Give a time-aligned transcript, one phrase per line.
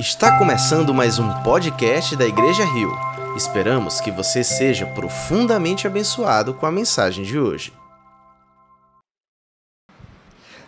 [0.00, 2.90] Está começando mais um podcast da Igreja Rio.
[3.36, 7.70] Esperamos que você seja profundamente abençoado com a mensagem de hoje.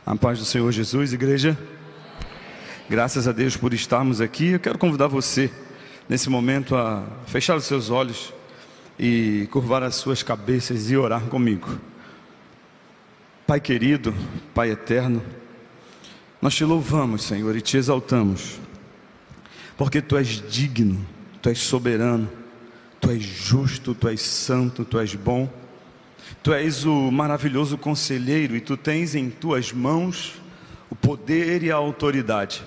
[0.05, 1.59] A paz do Senhor Jesus, igreja.
[2.91, 4.49] Graças a Deus por estarmos aqui.
[4.49, 5.51] Eu quero convidar você,
[6.07, 8.35] nesse momento, a fechar os seus olhos
[8.99, 11.81] e curvar as suas cabeças e orar comigo.
[13.47, 14.15] Pai querido,
[14.55, 15.23] Pai eterno,
[16.39, 18.61] nós te louvamos, Senhor, e te exaltamos,
[19.83, 21.05] porque tu és digno,
[21.43, 22.31] tu és soberano,
[23.01, 25.51] tu és justo, tu és santo, tu és bom,
[26.41, 30.41] tu és o maravilhoso conselheiro e tu tens em tuas mãos
[30.89, 32.63] o poder e a autoridade.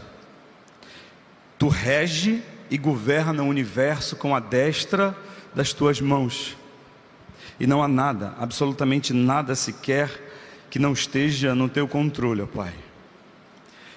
[1.57, 5.15] Tu rege e governa o universo com a destra
[5.55, 6.57] das tuas mãos.
[7.57, 12.73] E não há nada, absolutamente nada sequer, que não esteja no teu controle, ó Pai.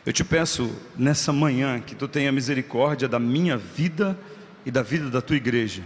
[0.09, 4.19] Eu te peço nessa manhã que tu tenha misericórdia da minha vida
[4.65, 5.83] e da vida da tua igreja.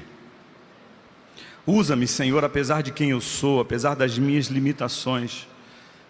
[1.67, 5.49] Usa-me, Senhor, apesar de quem eu sou, apesar das minhas limitações,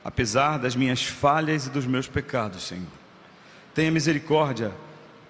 [0.05, 2.85] apesar das minhas falhas e dos meus pecados, Senhor.
[3.75, 4.73] Tenha misericórdia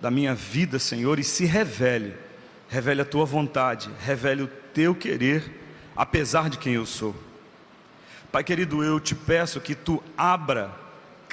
[0.01, 2.17] da minha vida, Senhor, e se revele,
[2.69, 5.45] revele a tua vontade, revele o teu querer,
[5.95, 7.15] apesar de quem eu sou.
[8.33, 10.82] Pai querido, eu te peço que tu abra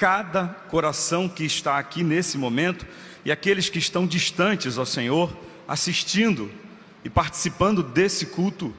[0.00, 2.86] cada coração que está aqui nesse momento
[3.22, 5.30] e aqueles que estão distantes, ó Senhor,
[5.68, 6.50] assistindo
[7.04, 8.72] e participando desse culto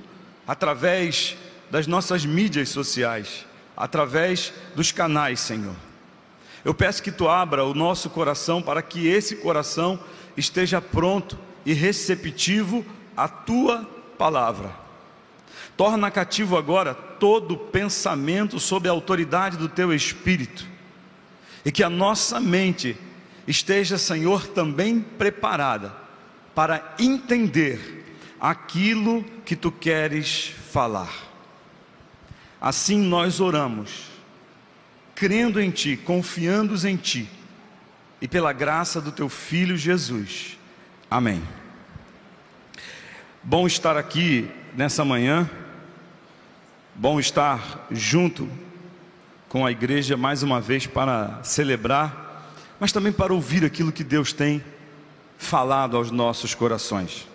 [0.47, 1.37] através
[1.69, 3.45] das nossas mídias sociais,
[3.77, 5.75] através dos canais, Senhor.
[6.65, 9.99] Eu peço que tu abra o nosso coração para que esse coração
[10.35, 12.83] esteja pronto e receptivo
[13.15, 14.71] à tua palavra.
[15.77, 20.70] Torna cativo agora todo pensamento sob a autoridade do teu espírito.
[21.63, 22.97] E que a nossa mente
[23.47, 25.93] esteja, Senhor, também preparada
[26.55, 28.01] para entender
[28.39, 31.13] aquilo que tu queres falar.
[32.59, 34.07] Assim nós oramos,
[35.15, 37.29] crendo em ti, confiando em ti,
[38.21, 40.57] e pela graça do teu filho Jesus.
[41.09, 41.41] Amém.
[43.43, 45.49] Bom estar aqui nessa manhã,
[46.95, 48.47] bom estar junto
[49.51, 54.31] com a igreja mais uma vez para celebrar, mas também para ouvir aquilo que Deus
[54.31, 54.63] tem
[55.37, 57.27] falado aos nossos corações.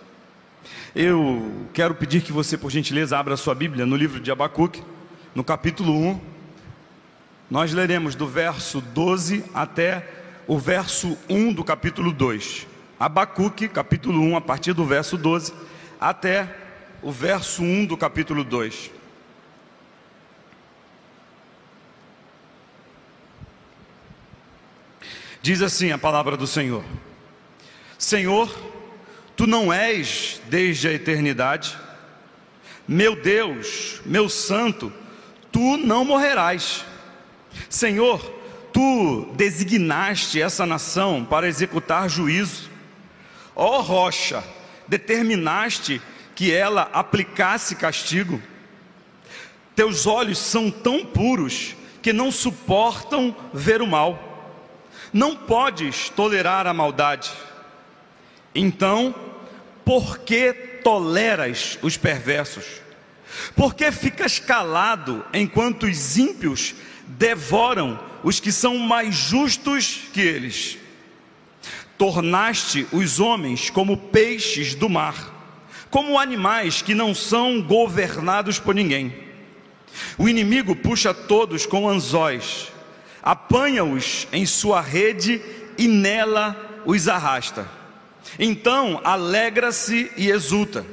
[0.95, 4.81] Eu quero pedir que você, por gentileza, abra sua Bíblia no livro de Abacuque,
[5.35, 6.19] no capítulo 1.
[7.51, 10.09] Nós leremos do verso 12 até
[10.47, 12.65] o verso 1 do capítulo 2.
[12.99, 15.53] Abacuque, capítulo 1, a partir do verso 12
[16.01, 16.51] até
[17.03, 18.96] o verso 1 do capítulo 2.
[25.47, 26.83] Diz assim a palavra do Senhor:
[27.97, 28.53] Senhor,
[29.33, 31.77] tu não és desde a eternidade,
[32.85, 34.91] meu Deus, meu santo,
[35.49, 36.83] tu não morrerás.
[37.69, 38.19] Senhor,
[38.73, 42.69] tu designaste essa nação para executar juízo.
[43.55, 44.43] Ó rocha,
[44.85, 46.01] determinaste
[46.35, 48.41] que ela aplicasse castigo.
[49.73, 54.26] Teus olhos são tão puros que não suportam ver o mal.
[55.13, 57.31] Não podes tolerar a maldade.
[58.53, 59.13] Então,
[59.85, 60.53] por que
[60.83, 62.65] toleras os perversos?
[63.55, 66.75] Por que ficas calado enquanto os ímpios
[67.05, 70.77] devoram os que são mais justos que eles?
[71.97, 75.33] Tornaste os homens como peixes do mar,
[75.89, 79.15] como animais que não são governados por ninguém.
[80.17, 82.71] O inimigo puxa todos com anzóis,
[83.27, 85.41] apanha-os em sua rede
[85.77, 87.69] e nela os arrasta.
[88.39, 90.85] Então alegra-se e exulta.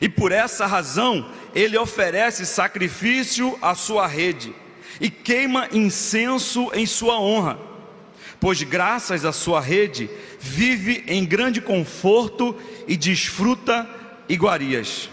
[0.00, 4.52] E por essa razão ele oferece sacrifício à sua rede
[5.00, 7.56] e queima incenso em sua honra,
[8.40, 10.10] pois graças à sua rede
[10.40, 12.56] vive em grande conforto
[12.88, 13.88] e desfruta
[14.28, 15.08] iguarias.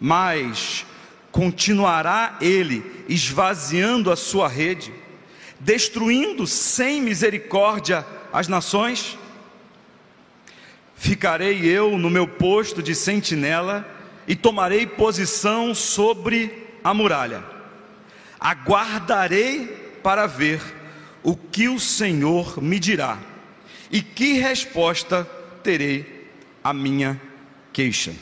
[0.00, 0.86] Mas
[1.30, 4.90] continuará ele esvaziando a sua rede,
[5.60, 9.18] destruindo sem misericórdia as nações?
[10.96, 13.86] Ficarei eu no meu posto de sentinela
[14.26, 17.44] e tomarei posição sobre a muralha.
[18.38, 19.66] Aguardarei
[20.02, 20.60] para ver
[21.22, 23.18] o que o Senhor me dirá
[23.90, 25.24] e que resposta
[25.62, 26.30] terei
[26.62, 27.20] à minha
[27.72, 28.14] queixa.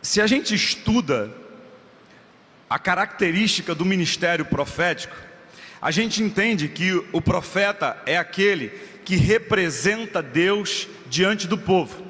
[0.00, 1.34] Se a gente estuda
[2.68, 5.16] a característica do ministério profético,
[5.80, 8.68] a gente entende que o profeta é aquele
[9.04, 12.06] que representa Deus diante do povo.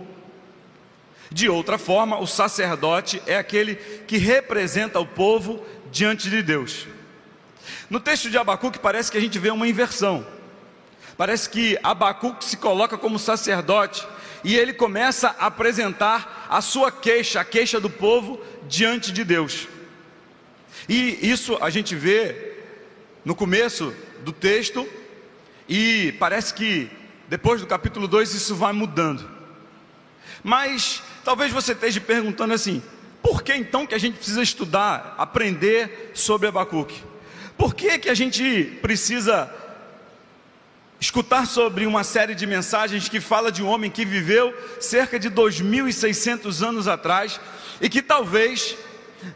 [1.31, 6.87] De outra forma, o sacerdote é aquele que representa o povo diante de Deus.
[7.90, 10.26] No texto de Abacuque parece que a gente vê uma inversão.
[11.16, 14.06] Parece que Abacuque se coloca como sacerdote
[14.43, 19.69] e ele começa a apresentar a sua queixa, a queixa do povo diante de Deus.
[20.88, 22.55] E isso a gente vê
[23.25, 23.94] no começo
[24.25, 24.88] do texto
[25.69, 26.90] e parece que
[27.29, 29.29] depois do capítulo 2 isso vai mudando.
[30.43, 32.82] Mas talvez você esteja perguntando assim:
[33.23, 37.02] por que então que a gente precisa estudar, aprender sobre Abacuque?
[37.56, 39.52] Por que, que a gente precisa
[41.00, 45.31] escutar sobre uma série de mensagens que fala de um homem que viveu cerca de
[45.31, 47.41] 2.600 anos atrás
[47.81, 48.76] e que talvez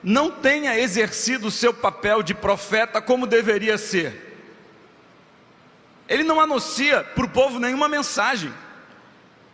[0.02, 4.30] não tenha exercido o seu papel de profeta como deveria ser.
[6.08, 8.52] Ele não anuncia para o povo nenhuma mensagem.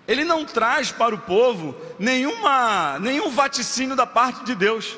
[0.07, 4.97] Ele não traz para o povo nenhuma, nenhum vaticínio da parte de Deus.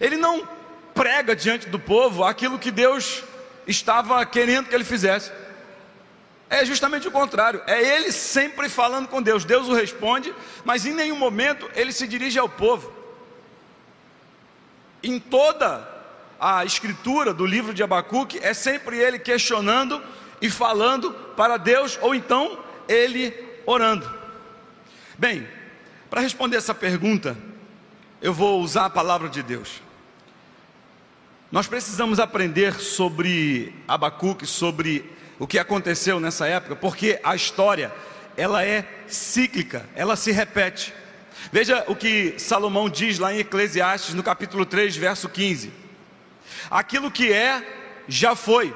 [0.00, 0.48] Ele não
[0.94, 3.22] prega diante do povo aquilo que Deus
[3.66, 5.30] estava querendo que ele fizesse.
[6.50, 9.44] É justamente o contrário, é ele sempre falando com Deus.
[9.44, 10.34] Deus o responde,
[10.64, 12.97] mas em nenhum momento ele se dirige ao povo.
[15.02, 15.86] Em toda
[16.40, 20.02] a escritura do livro de Abacuque, é sempre ele questionando
[20.40, 22.58] e falando para Deus, ou então
[22.88, 23.34] ele
[23.66, 24.08] orando.
[25.16, 25.46] Bem,
[26.08, 27.36] para responder essa pergunta,
[28.22, 29.82] eu vou usar a palavra de Deus.
[31.50, 37.92] Nós precisamos aprender sobre Abacuque, sobre o que aconteceu nessa época, porque a história
[38.36, 40.92] ela é cíclica, ela se repete.
[41.50, 45.72] Veja o que Salomão diz lá em Eclesiastes, no capítulo 3, verso 15:
[46.70, 48.74] Aquilo que é, já foi,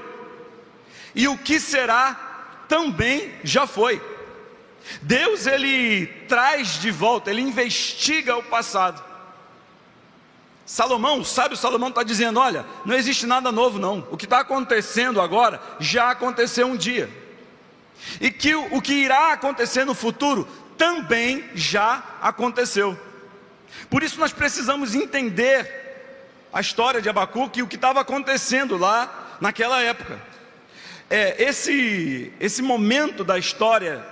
[1.14, 4.00] e o que será, também já foi.
[5.02, 9.02] Deus, ele traz de volta, ele investiga o passado.
[10.64, 14.06] Salomão, o sábio Salomão está dizendo: olha, não existe nada novo, não.
[14.10, 17.10] O que está acontecendo agora já aconteceu um dia,
[18.18, 20.48] e que o, o que irá acontecer no futuro
[20.82, 22.98] também já aconteceu.
[23.88, 25.70] Por isso nós precisamos entender
[26.52, 30.20] a história de Abacuque e o que estava acontecendo lá naquela época.
[31.08, 34.04] É, esse, esse momento da história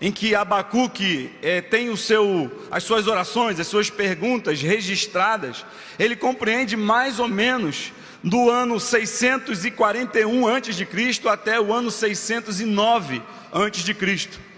[0.00, 5.66] em que Abacuque é, tem o seu, as suas orações, as suas perguntas registradas,
[5.98, 7.92] ele compreende mais ou menos
[8.22, 11.28] do ano 641 a.C.
[11.28, 13.22] até o ano 609
[13.52, 14.53] a.C.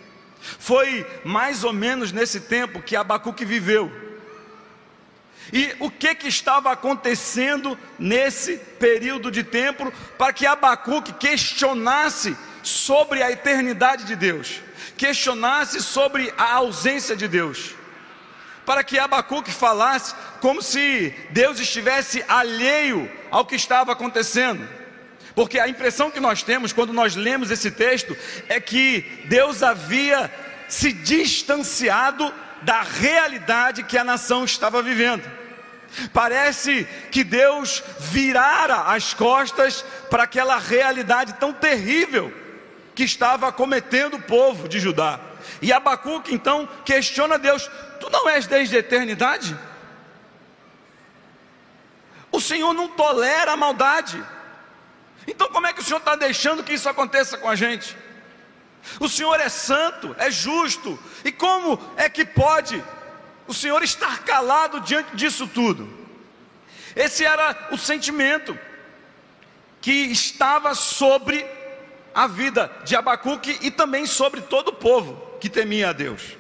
[0.59, 3.91] Foi mais ou menos nesse tempo que Abacuque viveu.
[5.53, 13.23] E o que, que estava acontecendo nesse período de tempo para que Abacuque questionasse sobre
[13.23, 14.61] a eternidade de Deus?
[14.97, 17.75] questionasse sobre a ausência de Deus,
[18.65, 24.67] para que Abacuque falasse como se Deus estivesse alheio ao que estava acontecendo.
[25.37, 28.17] Porque a impressão que nós temos quando nós lemos esse texto
[28.49, 30.33] é que Deus havia
[30.67, 35.31] se distanciado da realidade que a nação estava vivendo.
[36.11, 42.33] Parece que Deus virara as costas para aquela realidade tão terrível
[42.95, 45.21] que estava cometendo o povo de Judá.
[45.61, 49.55] E Abacuque então questiona Deus: Tu não és desde a eternidade?
[52.33, 54.25] O Senhor não tolera a maldade.
[55.27, 57.97] Então, como é que o Senhor está deixando que isso aconteça com a gente?
[59.01, 62.83] O Senhor é santo, é justo, e como é que pode
[63.47, 65.93] o Senhor estar calado diante disso tudo?
[66.95, 68.59] Esse era o sentimento
[69.81, 71.45] que estava sobre
[72.15, 76.37] a vida de Abacuque e também sobre todo o povo que temia a Deus.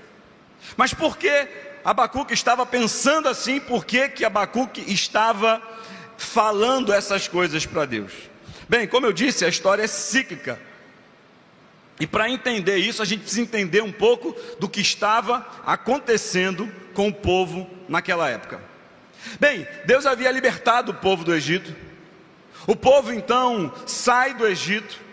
[0.77, 1.49] Mas por que
[1.85, 3.61] Abacuque estava pensando assim?
[3.61, 5.63] Por que, que Abacuque estava
[6.17, 8.13] falando essas coisas para Deus?
[8.69, 10.61] Bem, como eu disse, a história é cíclica.
[11.99, 17.09] E para entender isso, a gente precisa entender um pouco do que estava acontecendo com
[17.09, 18.61] o povo naquela época.
[19.41, 21.75] Bem, Deus havia libertado o povo do Egito.
[22.67, 25.07] O povo então sai do Egito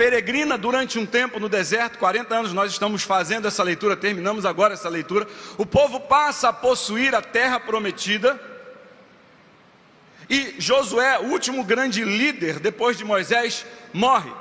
[0.00, 4.72] peregrina durante um tempo no deserto, 40 anos nós estamos fazendo essa leitura, terminamos agora
[4.72, 5.26] essa leitura.
[5.58, 8.40] O povo passa a possuir a terra prometida.
[10.30, 14.32] E Josué, o último grande líder depois de Moisés, morre.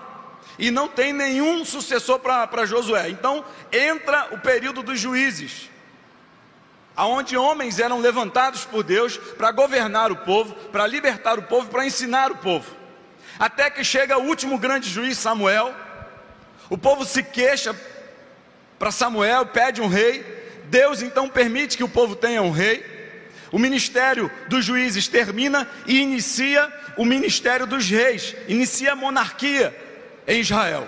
[0.59, 3.09] E não tem nenhum sucessor para Josué.
[3.09, 5.67] Então entra o período dos juízes,
[6.95, 11.87] aonde homens eram levantados por Deus para governar o povo, para libertar o povo, para
[11.87, 12.69] ensinar o povo.
[13.39, 15.73] Até que chega o último grande juiz, Samuel.
[16.69, 17.75] O povo se queixa
[18.77, 20.23] para Samuel, pede um rei.
[20.65, 22.98] Deus então permite que o povo tenha um rei.
[23.51, 29.75] O ministério dos juízes termina e inicia o ministério dos reis, inicia a monarquia
[30.27, 30.87] em Israel.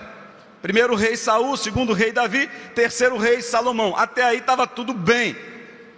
[0.61, 3.95] Primeiro rei Saul, segundo rei Davi, terceiro rei Salomão.
[3.97, 5.35] Até aí estava tudo bem.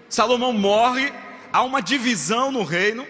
[0.08, 1.12] Salomão morre,
[1.52, 3.06] há uma divisão no reino.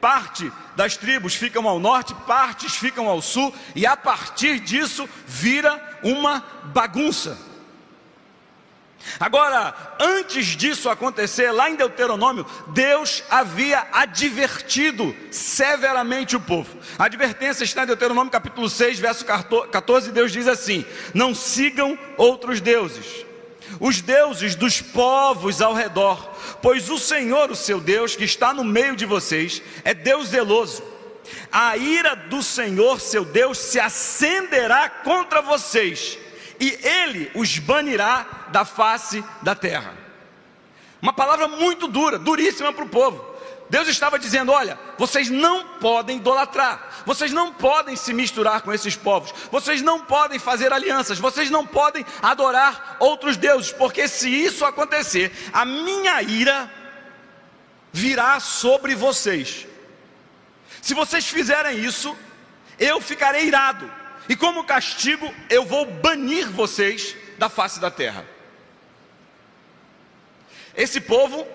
[0.00, 5.98] Parte das tribos ficam ao norte, partes ficam ao sul, e a partir disso vira
[6.02, 7.36] uma bagunça.
[9.18, 16.76] Agora, antes disso acontecer, lá em Deuteronômio, Deus havia advertido severamente o povo.
[16.98, 20.84] A advertência está em Deuteronômio capítulo 6, verso 14, Deus diz assim:
[21.14, 23.24] Não sigam outros deuses,
[23.80, 28.64] os deuses dos povos ao redor, pois o Senhor, o seu Deus, que está no
[28.64, 30.82] meio de vocês, é Deus zeloso.
[31.50, 36.18] A ira do Senhor, seu Deus, se acenderá contra vocês
[36.60, 39.94] e ele os banirá da face da terra.
[41.00, 43.36] Uma palavra muito dura, duríssima para o povo.
[43.68, 48.96] Deus estava dizendo: olha, vocês não podem idolatrar, vocês não podem se misturar com esses
[48.96, 54.64] povos, vocês não podem fazer alianças, vocês não podem adorar outros deuses, porque se isso
[54.64, 56.70] acontecer, a minha ira
[57.92, 59.66] virá sobre vocês.
[60.80, 62.16] Se vocês fizerem isso,
[62.78, 63.90] eu ficarei irado,
[64.28, 68.24] e como castigo, eu vou banir vocês da face da terra.
[70.74, 71.46] Esse povo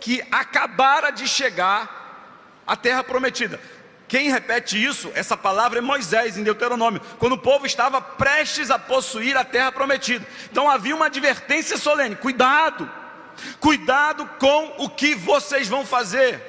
[0.00, 3.60] que acabara de chegar à terra prometida.
[4.08, 8.78] Quem repete isso, essa palavra é Moisés em Deuteronômio, quando o povo estava prestes a
[8.78, 10.24] possuir a terra prometida.
[10.50, 12.88] Então havia uma advertência solene: cuidado,
[13.58, 16.40] cuidado com o que vocês vão fazer.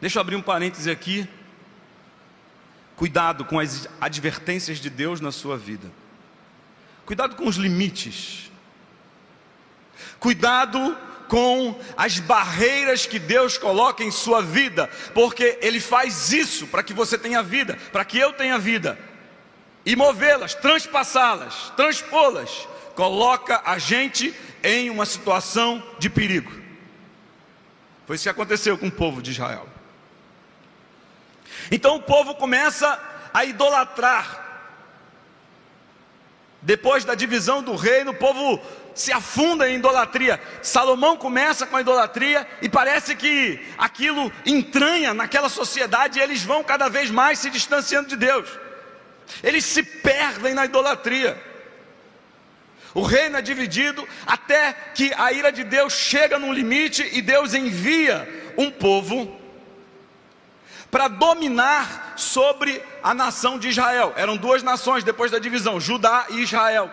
[0.00, 1.28] Deixa eu abrir um parêntese aqui.
[2.96, 5.90] Cuidado com as advertências de Deus na sua vida.
[7.04, 8.50] Cuidado com os limites.
[10.18, 10.96] Cuidado
[11.28, 16.92] com as barreiras que Deus coloca em sua vida, porque Ele faz isso para que
[16.92, 18.98] você tenha vida, para que eu tenha vida,
[19.84, 26.52] e movê-las, transpassá-las, transpô-las, coloca a gente em uma situação de perigo.
[28.06, 29.68] Foi isso que aconteceu com o povo de Israel.
[31.70, 33.00] Então o povo começa
[33.32, 34.42] a idolatrar.
[36.62, 38.58] Depois da divisão do reino, o povo
[38.94, 40.40] se afunda em idolatria.
[40.62, 46.64] Salomão começa com a idolatria e parece que aquilo entranha naquela sociedade e eles vão
[46.64, 48.48] cada vez mais se distanciando de Deus.
[49.42, 51.36] Eles se perdem na idolatria.
[52.94, 57.52] O reino é dividido até que a ira de Deus chega num limite e Deus
[57.52, 59.43] envia um povo
[60.94, 64.12] para dominar sobre a nação de Israel.
[64.14, 66.88] Eram duas nações depois da divisão, Judá e Israel.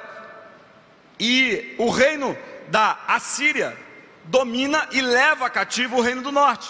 [1.19, 2.35] E o reino
[2.69, 3.77] da Assíria
[4.23, 6.67] domina e leva cativo o reino do norte.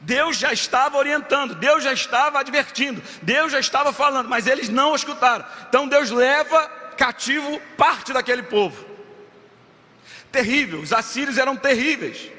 [0.00, 4.94] Deus já estava orientando, Deus já estava advertindo, Deus já estava falando, mas eles não
[4.94, 5.44] escutaram.
[5.68, 6.64] Então Deus leva
[6.96, 8.86] cativo parte daquele povo.
[10.30, 12.30] Terrível, os assírios eram terríveis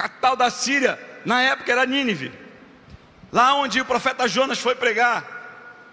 [0.00, 2.32] capital da Síria, na época era Nínive.
[3.30, 5.38] Lá onde o profeta Jonas foi pregar.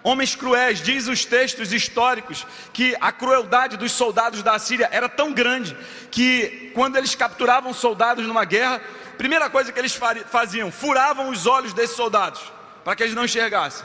[0.02, 5.32] Homens cruéis, diz os textos históricos que a crueldade dos soldados da Síria era tão
[5.32, 5.76] grande
[6.10, 8.80] que quando eles capturavam soldados numa guerra,
[9.18, 12.40] primeira coisa que eles faziam, furavam os olhos desses soldados
[12.84, 13.84] para que eles não enxergassem.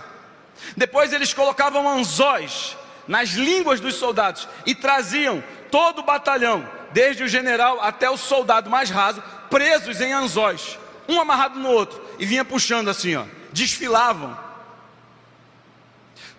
[0.77, 2.77] Depois eles colocavam anzóis
[3.07, 8.69] nas línguas dos soldados e traziam todo o batalhão, desde o general até o soldado
[8.69, 9.21] mais raso,
[9.53, 14.35] presos em anzóis, um amarrado no outro, e vinha puxando assim, ó, desfilavam.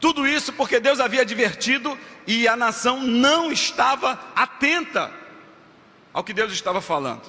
[0.01, 5.13] Tudo isso porque Deus havia advertido e a nação não estava atenta
[6.13, 7.23] ao que Deus estava falando.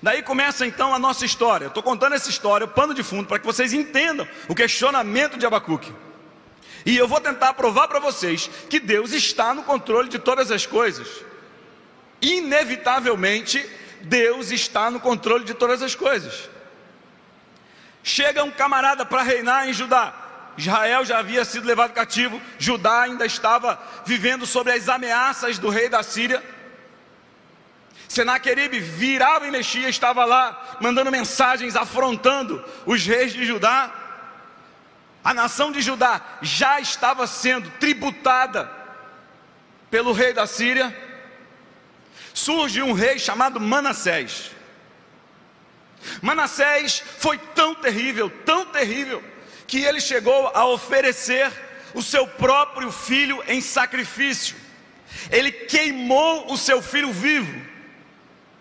[0.00, 1.66] Daí começa então a nossa história.
[1.66, 5.44] Estou contando essa história, o pano de fundo, para que vocês entendam o questionamento de
[5.44, 5.92] Abacuque.
[6.84, 10.64] E eu vou tentar provar para vocês que Deus está no controle de todas as
[10.64, 11.08] coisas.
[12.22, 13.68] Inevitavelmente,
[14.08, 16.48] Deus está no controle de todas as coisas.
[18.02, 20.14] Chega um camarada para reinar em Judá.
[20.56, 25.88] Israel já havia sido levado cativo, Judá ainda estava vivendo sobre as ameaças do rei
[25.88, 26.42] da Síria.
[28.08, 33.92] Senaqueribe virava e mexia, estava lá mandando mensagens afrontando os reis de Judá.
[35.22, 38.70] A nação de Judá já estava sendo tributada
[39.90, 40.96] pelo rei da Síria
[42.36, 44.50] surge um rei chamado Manassés.
[46.20, 49.24] Manassés foi tão terrível, tão terrível,
[49.66, 51.50] que ele chegou a oferecer
[51.94, 54.54] o seu próprio filho em sacrifício.
[55.30, 57.58] Ele queimou o seu filho vivo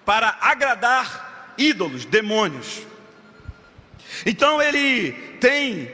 [0.05, 2.81] para agradar ídolos, demônios.
[4.25, 5.91] Então ele tem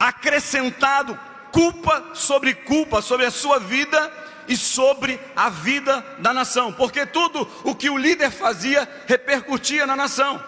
[0.00, 1.20] acrescentado
[1.52, 7.48] culpa sobre culpa sobre a sua vida e sobre a vida da nação, porque tudo
[7.64, 10.42] o que o líder fazia repercutia na nação.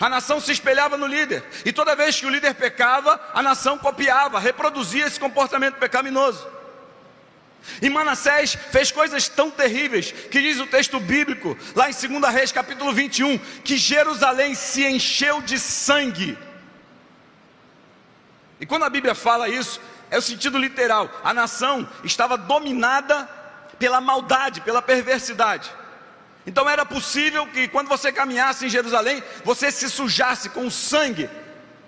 [0.00, 3.76] A nação se espelhava no líder, e toda vez que o líder pecava, a nação
[3.76, 6.48] copiava, reproduzia esse comportamento pecaminoso.
[7.82, 12.52] E Manassés fez coisas tão terríveis, que diz o texto bíblico, lá em 2 Reis
[12.52, 16.38] capítulo 21, que Jerusalém se encheu de sangue.
[18.58, 21.10] E quando a Bíblia fala isso, é o sentido literal.
[21.22, 23.28] A nação estava dominada
[23.78, 25.70] pela maldade, pela perversidade.
[26.46, 31.30] Então era possível que quando você caminhasse em Jerusalém, você se sujasse com o sangue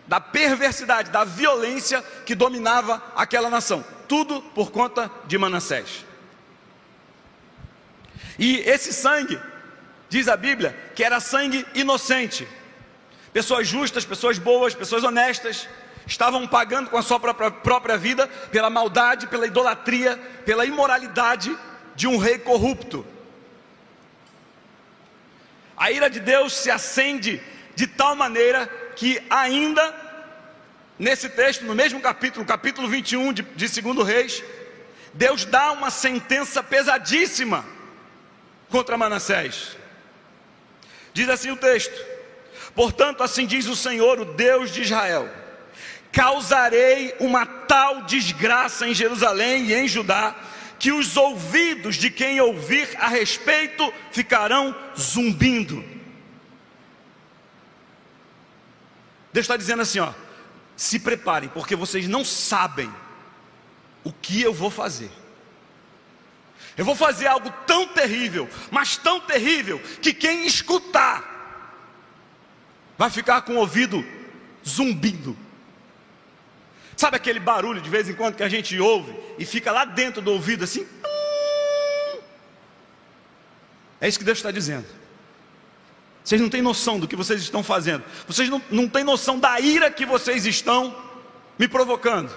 [0.06, 3.84] da perversidade, da violência que dominava aquela nação.
[4.08, 6.04] Tudo por conta de Manassés.
[8.38, 9.40] E esse sangue,
[10.08, 12.46] diz a Bíblia, que era sangue inocente.
[13.32, 15.68] Pessoas justas, pessoas boas, pessoas honestas,
[16.06, 21.56] estavam pagando com a sua própria, própria vida pela maldade, pela idolatria, pela imoralidade
[21.94, 23.06] de um rei corrupto.
[25.76, 27.42] A ira de Deus se acende
[27.74, 28.66] de tal maneira
[28.96, 30.02] que ainda
[30.98, 34.44] nesse texto, no mesmo capítulo, capítulo 21 de, de 2 Reis,
[35.14, 37.64] Deus dá uma sentença pesadíssima
[38.70, 39.76] contra Manassés.
[41.12, 41.94] Diz assim o texto:
[42.74, 45.28] Portanto, assim diz o Senhor, o Deus de Israel:
[46.12, 50.36] causarei uma tal desgraça em Jerusalém e em Judá,
[50.78, 55.82] que os ouvidos de quem ouvir a respeito ficarão zumbindo.
[59.32, 60.12] Deus está dizendo assim: ó,
[60.76, 62.92] se preparem, porque vocês não sabem
[64.04, 65.10] o que eu vou fazer.
[66.76, 71.32] Eu vou fazer algo tão terrível, mas tão terrível, que quem escutar
[72.98, 74.04] vai ficar com o ouvido
[74.66, 75.36] zumbindo.
[76.96, 80.20] Sabe aquele barulho de vez em quando que a gente ouve e fica lá dentro
[80.20, 80.86] do ouvido assim?
[84.00, 84.86] É isso que Deus está dizendo.
[86.24, 88.04] Vocês não têm noção do que vocês estão fazendo.
[88.26, 90.96] Vocês não, não têm noção da ira que vocês estão
[91.58, 92.32] me provocando.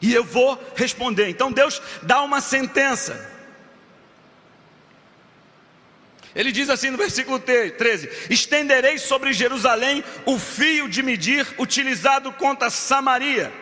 [0.00, 1.28] E eu vou responder.
[1.28, 3.28] Então Deus dá uma sentença.
[6.34, 12.70] Ele diz assim no versículo 13: Estenderei sobre Jerusalém o fio de medir utilizado contra
[12.70, 13.52] Samaria,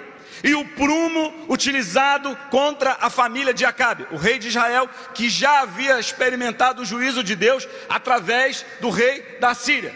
[0.45, 5.61] e o prumo utilizado contra a família de Acabe, o rei de Israel, que já
[5.61, 9.95] havia experimentado o juízo de Deus através do rei da Síria.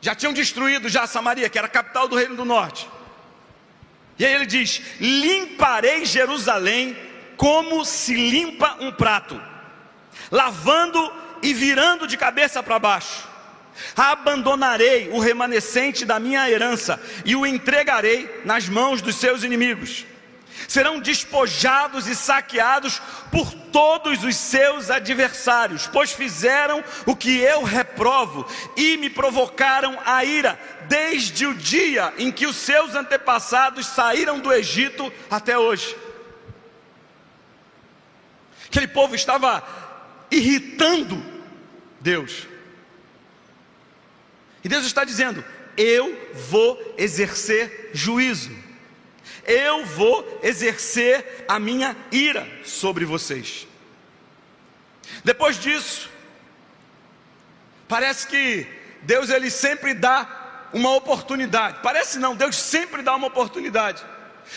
[0.00, 2.88] Já tinham destruído já Samaria, que era a capital do reino do norte.
[4.18, 6.96] E aí ele diz: Limparei Jerusalém
[7.36, 9.40] como se limpa um prato,
[10.30, 13.28] lavando e virando de cabeça para baixo.
[13.96, 20.06] Abandonarei o remanescente da minha herança e o entregarei nas mãos dos seus inimigos.
[20.68, 23.00] Serão despojados e saqueados
[23.32, 30.22] por todos os seus adversários, pois fizeram o que eu reprovo e me provocaram a
[30.24, 35.96] ira, desde o dia em que os seus antepassados saíram do Egito até hoje.
[38.66, 39.64] Aquele povo estava
[40.30, 41.22] irritando
[42.00, 42.46] Deus.
[44.62, 45.44] E Deus está dizendo:
[45.76, 48.50] eu vou exercer juízo,
[49.46, 53.66] eu vou exercer a minha ira sobre vocês.
[55.24, 56.10] Depois disso,
[57.88, 58.66] parece que
[59.02, 61.80] Deus ele sempre dá uma oportunidade.
[61.82, 64.04] Parece não, Deus sempre dá uma oportunidade.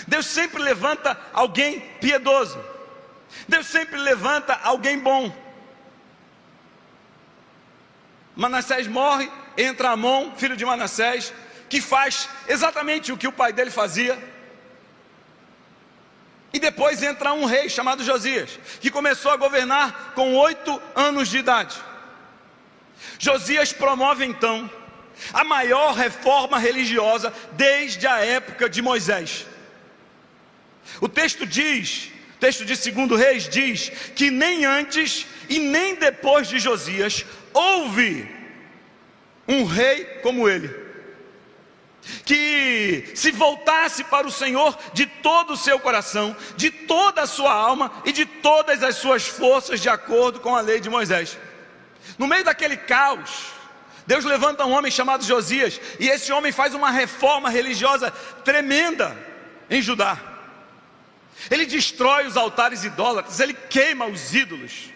[0.07, 2.63] Deus sempre levanta alguém piedoso.
[3.47, 5.42] Deus sempre levanta alguém bom.
[8.35, 11.33] Manassés morre, entra Amon, filho de Manassés,
[11.69, 14.17] que faz exatamente o que o pai dele fazia.
[16.51, 21.39] E depois entra um rei chamado Josias, que começou a governar com oito anos de
[21.39, 21.75] idade.
[23.17, 24.69] Josias promove então
[25.33, 29.45] a maior reforma religiosa desde a época de Moisés.
[31.01, 36.59] O texto diz, texto de segundo reis diz que nem antes e nem depois de
[36.59, 38.29] Josias houve
[39.47, 40.83] um rei como ele,
[42.25, 47.53] que se voltasse para o Senhor de todo o seu coração, de toda a sua
[47.53, 51.37] alma e de todas as suas forças, de acordo com a lei de Moisés.
[52.17, 53.53] No meio daquele caos,
[54.05, 58.11] Deus levanta um homem chamado Josias, e esse homem faz uma reforma religiosa
[58.43, 59.17] tremenda
[59.69, 60.19] em Judá.
[61.49, 64.92] Ele destrói os altares idólatras, ele queima os ídolos,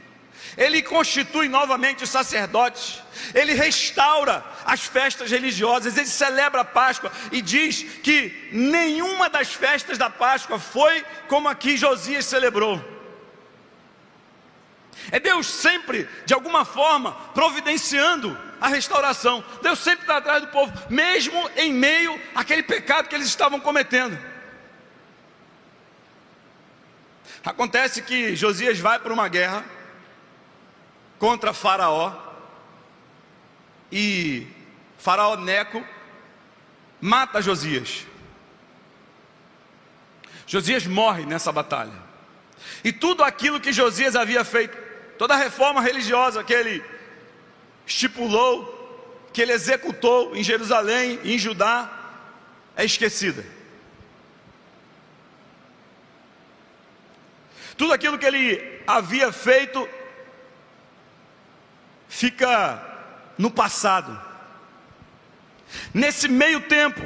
[0.58, 3.04] ele constitui novamente os sacerdotes,
[3.36, 10.00] ele restaura as festas religiosas, ele celebra a Páscoa e diz que nenhuma das festas
[10.00, 12.84] da Páscoa foi como aqui Josias celebrou.
[15.12, 19.46] É Deus sempre, de alguma forma, providenciando a restauração.
[19.62, 24.18] Deus sempre está atrás do povo, mesmo em meio àquele pecado que eles estavam cometendo.
[27.46, 29.77] Acontece que Josias vai para uma guerra
[31.20, 32.14] contra Faraó
[33.92, 34.48] e
[34.98, 35.84] Faraó Neco
[37.00, 38.06] mata Josias.
[40.46, 42.08] Josias morre nessa batalha.
[42.84, 44.78] E tudo aquilo que Josias havia feito
[45.18, 46.84] toda a reforma religiosa que ele
[47.86, 51.90] estipulou, que ele executou em Jerusalém, em Judá,
[52.76, 53.44] é esquecida.
[57.76, 59.88] Tudo aquilo que ele havia feito
[62.08, 62.82] fica
[63.38, 64.20] no passado.
[65.94, 67.02] Nesse meio tempo,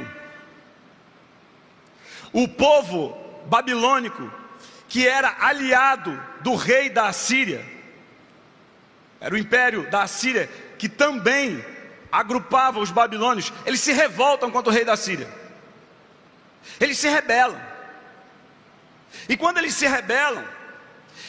[2.32, 4.32] o povo babilônico,
[4.88, 7.64] que era aliado do rei da Assíria,
[9.20, 11.64] era o império da Assíria que também
[12.10, 13.52] agrupava os babilônios.
[13.64, 15.28] Eles se revoltam contra o rei da Síria.
[16.80, 17.60] Eles se rebelam.
[19.28, 20.44] E quando eles se rebelam,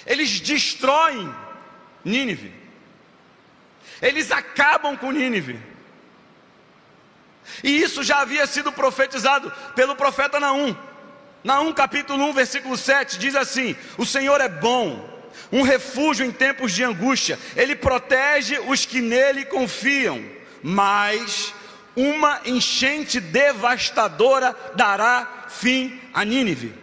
[0.06, 1.34] eles destroem
[2.04, 2.63] Nínive.
[4.04, 5.58] Eles acabam com Nínive.
[7.64, 10.76] E isso já havia sido profetizado pelo profeta Naum.
[11.42, 15.10] Naum capítulo 1, versículo 7 diz assim: O Senhor é bom
[15.52, 17.40] um refúgio em tempos de angústia.
[17.56, 20.22] Ele protege os que nele confiam,
[20.62, 21.54] mas
[21.96, 26.83] uma enchente devastadora dará fim a Nínive.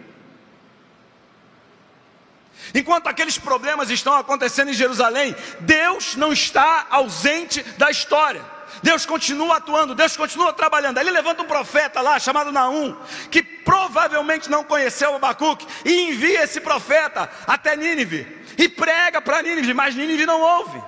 [2.73, 8.41] Enquanto aqueles problemas estão acontecendo em Jerusalém, Deus não está ausente da história.
[8.81, 10.97] Deus continua atuando, Deus continua trabalhando.
[10.97, 12.95] Ele levanta um profeta lá chamado Naum,
[13.29, 19.73] que provavelmente não conheceu Abacuque, e envia esse profeta até Nínive e prega para Nínive,
[19.73, 20.81] mas Nínive não ouve.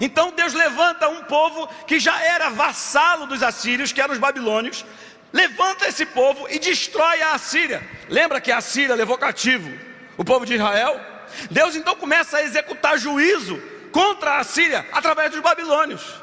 [0.00, 4.84] Então Deus levanta um povo que já era vassalo dos assírios, que eram os babilônios,
[5.32, 7.82] levanta esse povo e destrói a Assíria.
[8.08, 9.70] Lembra que a Assíria levou cativo
[10.16, 11.09] o povo de Israel?
[11.50, 13.60] Deus então começa a executar juízo
[13.92, 16.20] contra a Assíria através dos babilônios.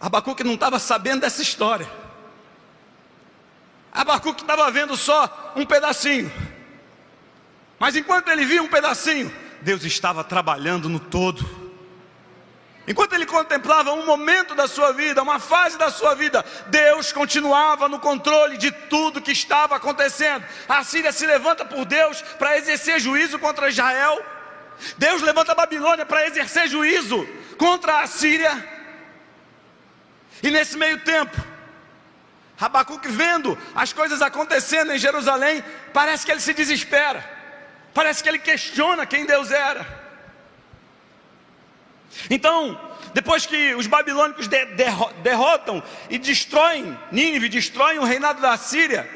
[0.00, 1.90] Abacuque não estava sabendo dessa história.
[3.92, 6.32] Abacuque estava vendo só um pedacinho.
[7.78, 11.59] Mas enquanto ele via um pedacinho, Deus estava trabalhando no todo.
[12.90, 17.88] Enquanto ele contemplava um momento da sua vida, uma fase da sua vida, Deus continuava
[17.88, 20.44] no controle de tudo que estava acontecendo.
[20.68, 24.20] A Síria se levanta por Deus para exercer juízo contra Israel.
[24.98, 27.24] Deus levanta a Babilônia para exercer juízo
[27.56, 28.52] contra a Síria.
[30.42, 31.40] E nesse meio tempo,
[32.56, 37.24] Rabacuque vendo as coisas acontecendo em Jerusalém, parece que ele se desespera,
[37.94, 39.99] parece que ele questiona quem Deus era.
[42.28, 42.78] Então,
[43.14, 44.64] depois que os babilônicos de,
[45.22, 49.08] derrotam e destroem Nínive, destroem o reinado da Síria,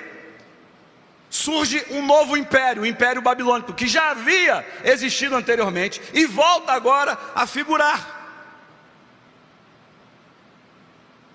[1.29, 7.19] surge um novo império, o Império Babilônico, que já havia existido anteriormente e volta agora
[7.35, 8.15] a figurar.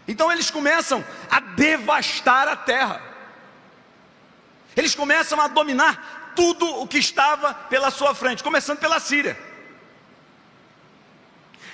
[0.08, 3.02] Então eles começam a devastar a terra.
[4.76, 9.49] Eles começam a dominar tudo o que estava pela sua frente, começando pela Síria.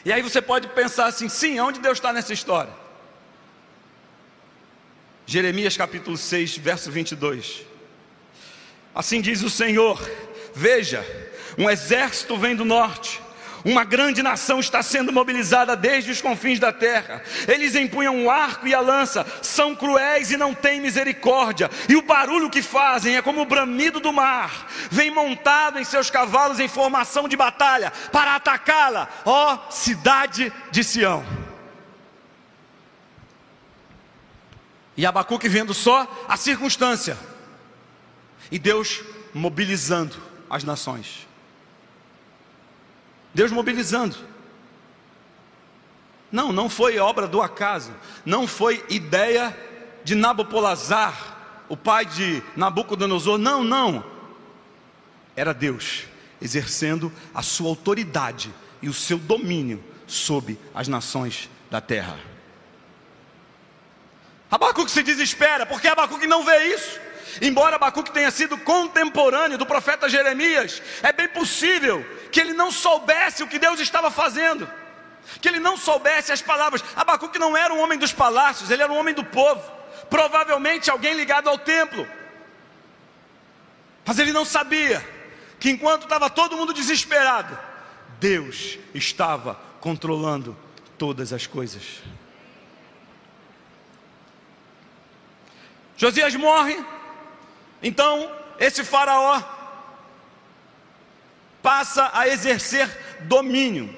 [0.06, 2.72] E aí você pode pensar assim: sim, onde Deus está nessa história?
[5.26, 7.64] Jeremias capítulo 6, verso 22.
[8.94, 10.00] Assim diz o Senhor:
[10.54, 11.04] Veja,
[11.58, 13.20] um exército vem do norte,
[13.66, 17.24] uma grande nação está sendo mobilizada desde os confins da terra.
[17.48, 21.68] Eles empunham o arco e a lança, são cruéis e não têm misericórdia.
[21.90, 24.72] E o barulho que fazem é como o bramido do mar.
[24.90, 31.26] Vem montado em seus cavalos em formação de batalha para atacá-la, ó cidade de Sião.
[34.98, 37.18] E Abacuque vendo só a circunstância.
[38.52, 40.16] E Deus mobilizando
[40.50, 41.28] as nações.
[43.34, 44.16] Deus mobilizando.
[46.32, 47.94] Não, não foi obra do acaso,
[48.26, 49.56] não foi ideia
[50.04, 51.36] de Nabopolazar,
[51.68, 54.04] o pai de Nabucodonosor, não, não.
[55.36, 56.06] Era Deus
[56.42, 62.20] exercendo a sua autoridade e o seu domínio sobre as nações da terra.
[64.50, 67.00] Abacuque se desespera, porque Abacuque não vê isso.
[67.42, 73.44] Embora Abacuque tenha sido contemporâneo do profeta Jeremias, é bem possível que ele não soubesse
[73.44, 74.70] o que Deus estava fazendo,
[75.42, 76.84] que ele não soubesse as palavras.
[76.96, 79.62] Abacuque não era um homem dos palácios, ele era um homem do povo,
[80.10, 82.08] provavelmente alguém ligado ao templo.
[84.06, 85.15] Mas ele não sabia
[85.66, 87.58] que enquanto estava todo mundo desesperado,
[88.20, 90.56] Deus estava controlando
[90.96, 92.04] todas as coisas.
[95.98, 96.78] Josias morre,
[97.82, 99.42] então esse faraó
[101.64, 102.88] passa a exercer
[103.22, 103.90] domínio,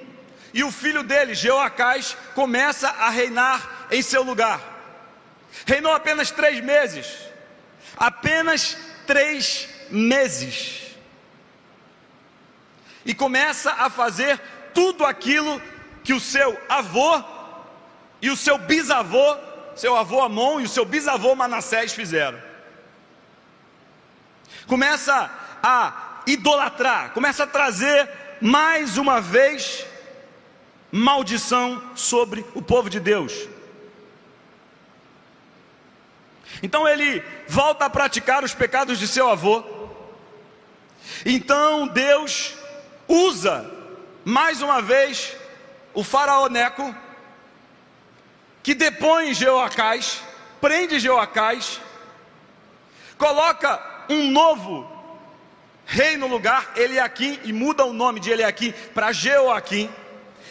[0.54, 4.62] e o filho dele, Jeoacás, começa a reinar em seu lugar.
[5.66, 7.14] Reinou apenas três meses,
[7.98, 10.87] apenas três meses,
[13.08, 14.40] e começa a fazer
[14.74, 15.60] tudo aquilo
[16.04, 17.24] que o seu avô
[18.22, 22.42] e o seu bisavô seu avô Amon e o seu bisavô Manassés fizeram.
[24.66, 25.30] Começa
[25.62, 28.10] a idolatrar, começa a trazer
[28.42, 29.86] mais uma vez
[30.92, 33.48] maldição sobre o povo de Deus.
[36.64, 39.64] Então ele volta a praticar os pecados de seu avô.
[41.24, 42.57] Então Deus
[43.08, 43.70] usa
[44.26, 45.36] mais uma vez
[45.94, 46.96] o faraó Neco
[48.62, 50.22] que depõe Jeoacás,
[50.60, 51.80] prende Jeoacás,
[53.18, 54.86] coloca um novo
[55.86, 59.90] rei no lugar, Eliakim, e muda o nome de Eliakim para Jeoaquim,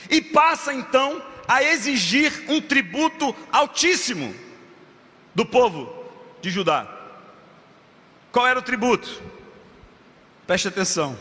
[0.08, 4.34] e passa então a exigir um tributo altíssimo
[5.34, 6.04] do povo
[6.40, 6.86] de Judá.
[8.32, 9.22] Qual era o tributo?
[10.46, 11.18] Preste atenção: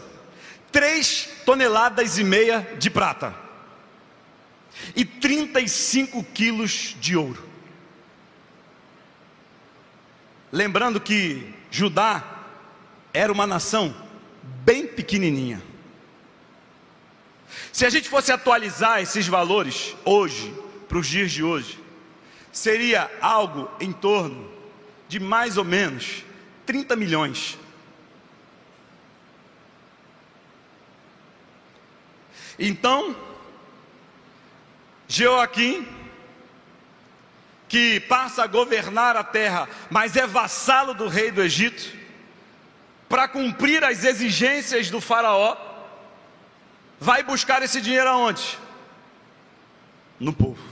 [0.75, 3.33] três toneladas e meia de prata
[4.93, 7.41] e 35 quilos de ouro.
[10.51, 12.41] Lembrando que Judá
[13.13, 13.95] era uma nação
[14.65, 15.63] bem pequenininha.
[17.71, 20.53] Se a gente fosse atualizar esses valores hoje,
[20.89, 21.79] para os dias de hoje,
[22.51, 24.51] seria algo em torno
[25.07, 26.25] de mais ou menos
[26.65, 27.57] 30 milhões.
[32.57, 33.15] Então,
[35.07, 35.87] Joaquim,
[37.67, 41.93] que passa a governar a terra, mas é vassalo do rei do Egito,
[43.09, 45.57] para cumprir as exigências do Faraó,
[46.99, 48.57] vai buscar esse dinheiro aonde?
[50.19, 50.63] No povo.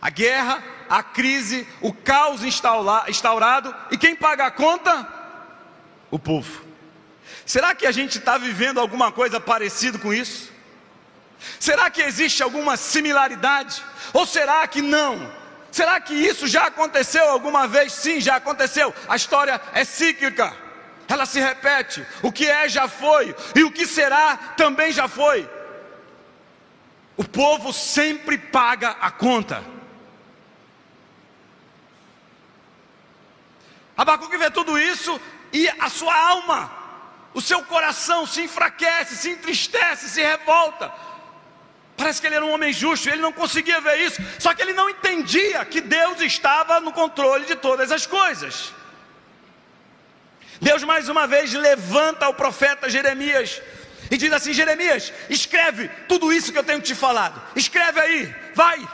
[0.00, 5.08] A guerra, a crise, o caos instaurado, e quem paga a conta?
[6.10, 6.71] O povo.
[7.44, 10.50] Será que a gente está vivendo alguma coisa parecida com isso?
[11.58, 13.82] Será que existe alguma similaridade?
[14.12, 15.32] Ou será que não?
[15.70, 17.92] Será que isso já aconteceu alguma vez?
[17.92, 18.94] Sim, já aconteceu.
[19.08, 20.54] A história é cíclica,
[21.08, 22.06] ela se repete.
[22.22, 25.48] O que é já foi, e o que será também já foi.
[27.16, 29.64] O povo sempre paga a conta.
[33.96, 35.20] Abacuque vê tudo isso
[35.52, 36.70] e a sua alma,
[37.34, 40.92] o seu coração se enfraquece, se entristece, se revolta.
[41.96, 44.72] Parece que ele era um homem justo, ele não conseguia ver isso, só que ele
[44.72, 48.72] não entendia que Deus estava no controle de todas as coisas.
[50.60, 53.60] Deus mais uma vez levanta o profeta Jeremias
[54.10, 58.86] e diz assim: Jeremias, escreve tudo isso que eu tenho te falado, escreve aí, vai,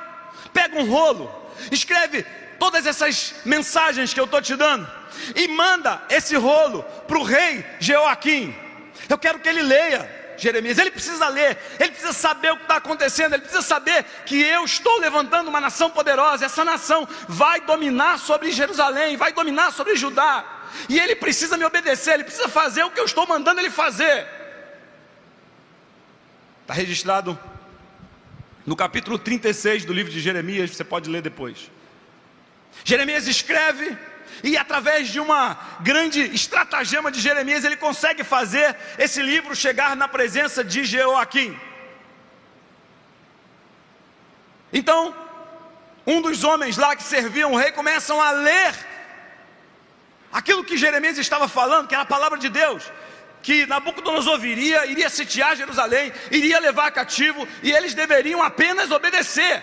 [0.53, 1.31] pega um rolo,
[1.70, 2.24] escreve
[2.59, 4.97] todas essas mensagens que eu estou te dando
[5.35, 8.54] e manda esse rolo para o rei Jeoaquim.
[9.09, 10.78] Eu quero que ele leia Jeremias.
[10.78, 14.64] Ele precisa ler, ele precisa saber o que está acontecendo, ele precisa saber que eu
[14.64, 16.46] estou levantando uma nação poderosa.
[16.46, 20.44] Essa nação vai dominar sobre Jerusalém, vai dominar sobre Judá.
[20.88, 24.26] E ele precisa me obedecer, ele precisa fazer o que eu estou mandando ele fazer.
[26.62, 27.38] Está registrado
[28.64, 31.70] no capítulo 36 do livro de Jeremias, você pode ler depois.
[32.85, 33.96] Jeremias escreve
[34.42, 40.08] e através de uma grande estratagema de Jeremias, ele consegue fazer esse livro chegar na
[40.08, 41.58] presença de Jeoaquim.
[44.72, 45.14] Então,
[46.06, 48.74] um dos homens lá que serviam o rei começam a ler
[50.32, 52.90] aquilo que Jeremias estava falando, que era a palavra de Deus,
[53.42, 59.62] que Nabucodonosor viria, iria sitiar Jerusalém, iria levar cativo, e eles deveriam apenas obedecer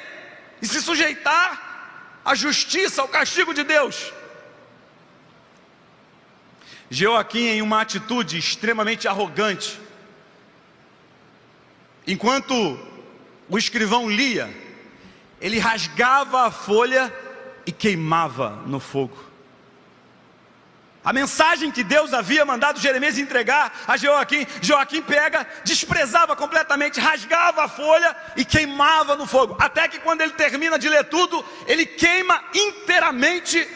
[0.61, 4.11] e se sujeitar à justiça, ao castigo de Deus.
[6.89, 9.79] Joaquim, em uma atitude extremamente arrogante,
[12.05, 12.79] enquanto
[13.49, 14.53] o escrivão lia,
[15.41, 17.13] ele rasgava a folha
[17.65, 19.25] e queimava no fogo.
[21.03, 27.65] A mensagem que Deus havia mandado Jeremias entregar a Joaquim, Joaquim pega, desprezava completamente, rasgava
[27.65, 29.55] a folha e queimava no fogo.
[29.59, 33.67] Até que quando ele termina de ler tudo, ele queima inteiramente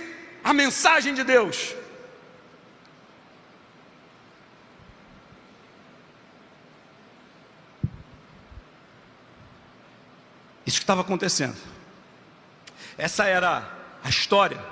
[0.43, 1.75] a mensagem de Deus.
[10.69, 11.57] Isso que estava acontecendo.
[12.95, 14.63] Essa era a história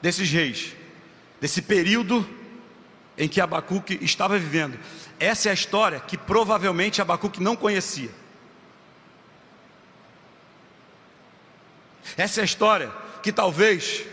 [0.00, 0.76] desses reis,
[1.40, 2.24] desse período
[3.16, 4.78] em que Abacuque estava vivendo.
[5.18, 8.10] Essa é a história que provavelmente Abacuque não conhecia.
[12.16, 14.04] Essa é a história que talvez,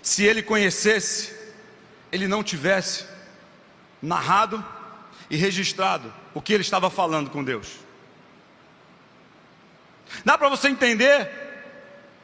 [0.00, 1.36] se ele conhecesse,
[2.10, 3.04] ele não tivesse
[4.00, 4.64] narrado
[5.28, 7.83] e registrado o que ele estava falando com Deus.
[10.24, 11.30] Dá para você entender?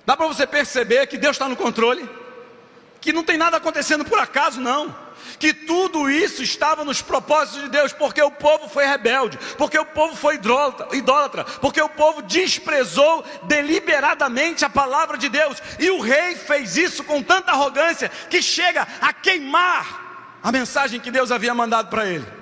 [0.05, 2.09] Dá para você perceber que Deus está no controle?
[3.01, 4.95] Que não tem nada acontecendo por acaso, não.
[5.39, 9.85] Que tudo isso estava nos propósitos de Deus, porque o povo foi rebelde, porque o
[9.85, 16.35] povo foi idólatra, porque o povo desprezou deliberadamente a palavra de Deus, e o rei
[16.35, 21.89] fez isso com tanta arrogância que chega a queimar a mensagem que Deus havia mandado
[21.89, 22.40] para ele.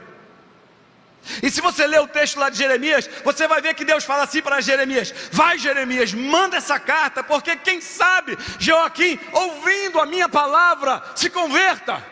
[1.42, 4.24] E se você ler o texto lá de Jeremias, você vai ver que Deus fala
[4.24, 10.28] assim para Jeremias: Vai, Jeremias, manda essa carta, porque quem sabe Joaquim, ouvindo a minha
[10.28, 12.04] palavra, se converta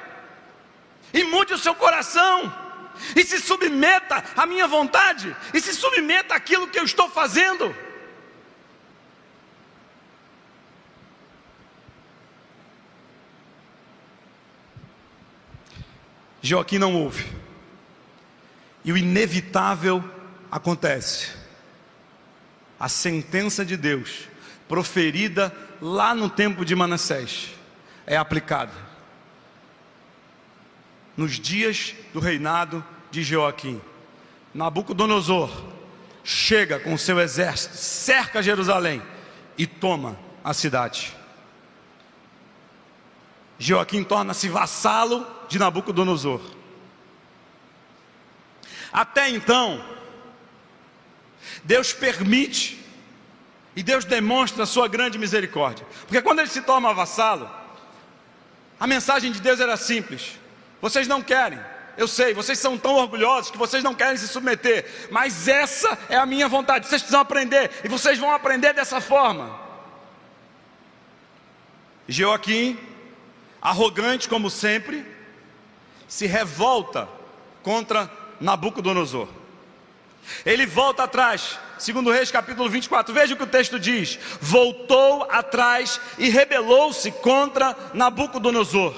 [1.12, 2.52] e mude o seu coração,
[3.14, 7.74] e se submeta à minha vontade, e se submeta àquilo que eu estou fazendo.
[16.42, 17.35] Joaquim não ouve
[18.86, 20.02] e o inevitável
[20.50, 21.32] acontece.
[22.78, 24.28] A sentença de Deus,
[24.68, 27.50] proferida lá no tempo de Manassés,
[28.06, 28.72] é aplicada.
[31.16, 33.80] Nos dias do reinado de Joaquim,
[34.54, 35.50] Nabucodonosor
[36.22, 39.02] chega com seu exército, cerca Jerusalém
[39.58, 41.16] e toma a cidade.
[43.58, 46.55] Joaquim torna-se vassalo de Nabucodonosor.
[48.96, 49.84] Até então,
[51.62, 52.82] Deus permite
[53.76, 55.86] e Deus demonstra a sua grande misericórdia.
[56.06, 57.50] Porque quando ele se torna vassalo,
[58.80, 60.38] a mensagem de Deus era simples:
[60.80, 61.60] vocês não querem,
[61.98, 66.16] eu sei, vocês são tão orgulhosos que vocês não querem se submeter, mas essa é
[66.16, 69.60] a minha vontade, vocês precisam aprender, e vocês vão aprender dessa forma.
[72.08, 72.78] Joaquim,
[73.60, 75.04] arrogante como sempre,
[76.08, 77.06] se revolta
[77.62, 79.28] contra Nabucodonosor.
[80.44, 86.00] Ele volta atrás, segundo Reis capítulo 24, veja o que o texto diz: voltou atrás
[86.18, 88.94] e rebelou-se contra Nabucodonosor.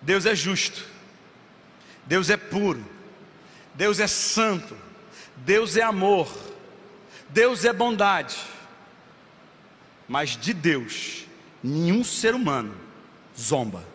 [0.00, 0.84] Deus é justo,
[2.06, 2.84] Deus é puro,
[3.74, 4.76] Deus é santo,
[5.36, 6.28] Deus é amor,
[7.28, 8.36] Deus é bondade,
[10.08, 11.24] mas de Deus
[11.62, 12.74] nenhum ser humano
[13.38, 13.91] zomba.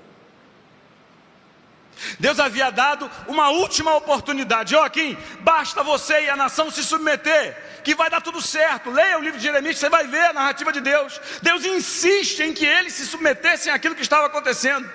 [2.19, 4.71] Deus havia dado uma última oportunidade.
[4.71, 8.91] Joaquim, basta você e a nação se submeter, que vai dar tudo certo.
[8.91, 11.19] Leia o livro de Jeremias, você vai ver a narrativa de Deus.
[11.41, 14.89] Deus insiste em que eles se submetessem àquilo que estava acontecendo.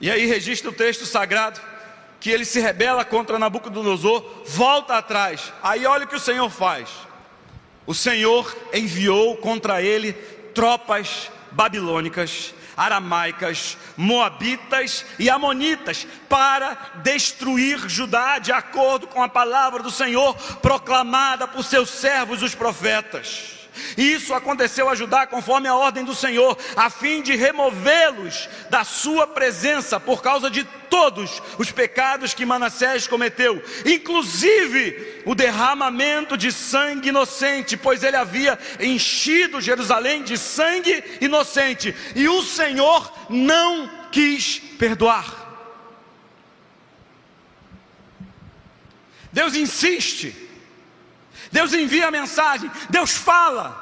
[0.00, 1.60] E aí registra o texto sagrado
[2.18, 5.52] que ele se rebela contra Nabucodonosor, volta atrás.
[5.62, 6.88] Aí olha o que o Senhor faz.
[7.84, 10.12] O Senhor enviou contra ele
[10.54, 19.90] tropas babilônicas aramaicas, moabitas e amonitas para destruir Judá, de acordo com a palavra do
[19.90, 23.61] Senhor proclamada por seus servos, os profetas.
[23.96, 28.84] E isso aconteceu a Judá conforme a ordem do Senhor, a fim de removê-los da
[28.84, 36.52] sua presença por causa de todos os pecados que Manassés cometeu, inclusive o derramamento de
[36.52, 44.58] sangue inocente, pois ele havia enchido Jerusalém de sangue inocente, e o Senhor não quis
[44.78, 45.42] perdoar.
[49.32, 50.41] Deus insiste
[51.52, 53.78] Deus envia a mensagem, Deus fala,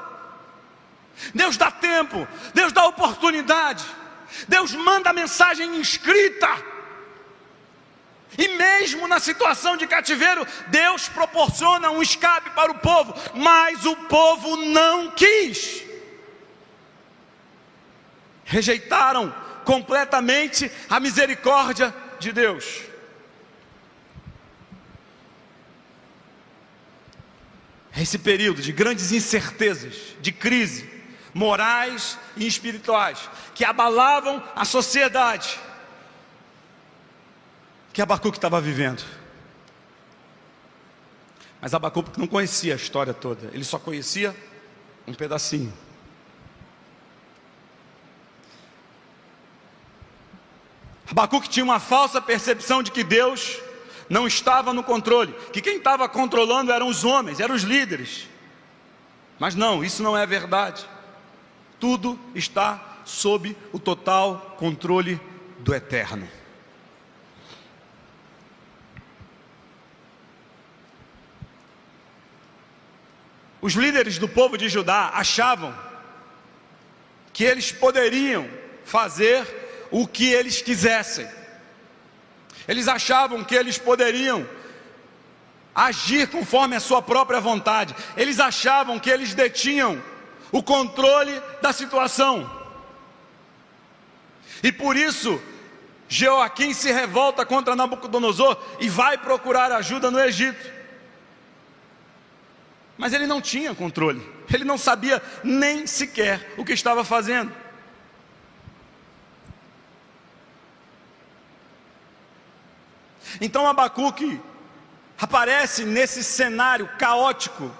[1.34, 3.84] Deus dá tempo, Deus dá oportunidade,
[4.48, 6.48] Deus manda a mensagem escrita.
[8.38, 13.96] E mesmo na situação de cativeiro, Deus proporciona um escape para o povo, mas o
[13.96, 15.88] povo não quis.
[18.50, 19.32] rejeitaram
[19.64, 22.89] completamente a misericórdia de Deus.
[27.96, 30.88] Esse período de grandes incertezas, de crise,
[31.34, 35.58] morais e espirituais, que abalavam a sociedade,
[37.92, 39.04] que Abacuque estava vivendo.
[41.60, 44.34] Mas Abacuque não conhecia a história toda, ele só conhecia
[45.06, 45.72] um pedacinho.
[51.10, 53.60] Abacuque tinha uma falsa percepção de que Deus
[54.10, 58.28] não estava no controle, que quem estava controlando eram os homens, eram os líderes.
[59.38, 60.84] Mas não, isso não é verdade.
[61.78, 65.18] Tudo está sob o total controle
[65.60, 66.28] do Eterno.
[73.62, 75.72] Os líderes do povo de Judá achavam
[77.32, 78.48] que eles poderiam
[78.84, 79.46] fazer
[79.90, 81.39] o que eles quisessem.
[82.66, 84.46] Eles achavam que eles poderiam
[85.74, 87.94] agir conforme a sua própria vontade.
[88.16, 90.02] Eles achavam que eles detinham
[90.52, 92.50] o controle da situação.
[94.62, 95.40] E por isso,
[96.08, 100.80] Joaquim se revolta contra Nabucodonosor e vai procurar ajuda no Egito
[103.00, 104.20] mas ele não tinha controle,
[104.52, 107.50] ele não sabia nem sequer o que estava fazendo.
[113.40, 114.40] Então Abacuque
[115.18, 117.70] aparece nesse cenário caótico,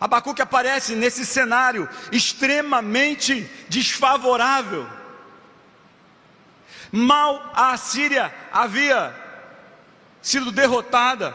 [0.00, 4.88] Abacuque aparece nesse cenário extremamente desfavorável.
[6.90, 9.14] Mal a Assíria havia
[10.22, 11.34] sido derrotada,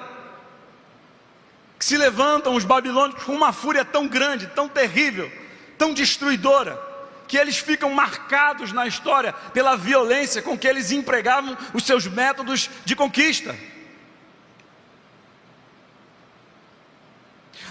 [1.79, 5.31] se levantam os babilônicos com uma fúria tão grande, tão terrível,
[5.77, 6.75] tão destruidora,
[7.27, 12.69] que eles ficam marcados na história pela violência com que eles empregavam os seus métodos
[12.83, 13.55] de conquista.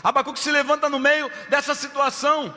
[0.02, 2.54] Abacuque se levanta no meio dessa situação.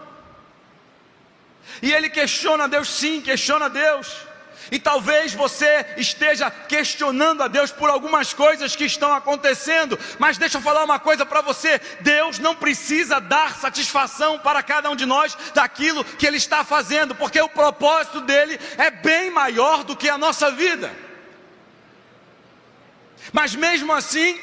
[1.81, 4.26] E ele questiona Deus, sim, questiona Deus.
[4.71, 10.57] E talvez você esteja questionando a Deus por algumas coisas que estão acontecendo, mas deixa
[10.57, 15.05] eu falar uma coisa para você: Deus não precisa dar satisfação para cada um de
[15.05, 20.09] nós daquilo que Ele está fazendo, porque o propósito dele é bem maior do que
[20.09, 20.91] a nossa vida.
[23.31, 24.39] Mas mesmo assim,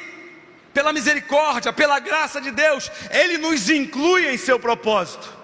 [0.73, 5.34] pela misericórdia, pela graça de Deus, Ele nos inclui em seu propósito.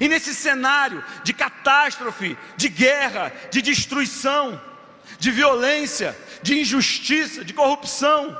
[0.00, 4.60] E nesse cenário de catástrofe, de guerra, de destruição,
[5.18, 8.36] de violência, de injustiça, de corrupção,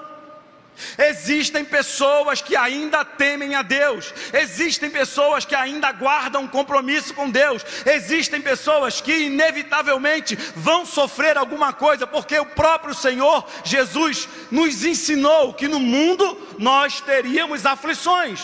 [0.99, 7.65] Existem pessoas que ainda temem a Deus, existem pessoas que ainda guardam compromisso com Deus,
[7.87, 15.55] existem pessoas que inevitavelmente vão sofrer alguma coisa, porque o próprio Senhor Jesus nos ensinou
[15.55, 18.41] que no mundo nós teríamos aflições.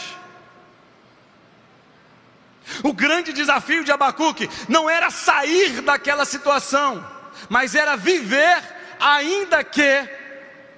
[2.82, 7.06] O grande desafio de Abacuque não era sair daquela situação,
[7.48, 8.62] mas era viver,
[8.98, 10.08] ainda que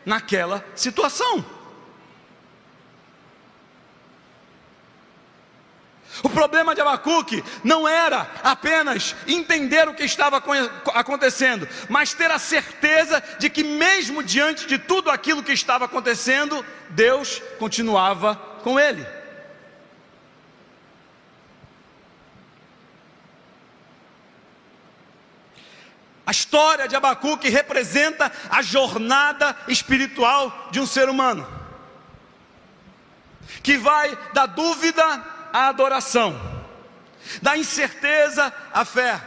[0.04, 1.44] naquela situação.
[6.22, 10.42] O problema de Abacuque não era apenas entender o que estava
[10.94, 16.64] acontecendo, mas ter a certeza de que, mesmo diante de tudo aquilo que estava acontecendo,
[16.90, 19.06] Deus continuava com ele.
[26.28, 31.48] A história de Abacuque representa a jornada espiritual de um ser humano,
[33.62, 35.02] que vai da dúvida
[35.50, 36.38] à adoração,
[37.40, 39.18] da incerteza à fé,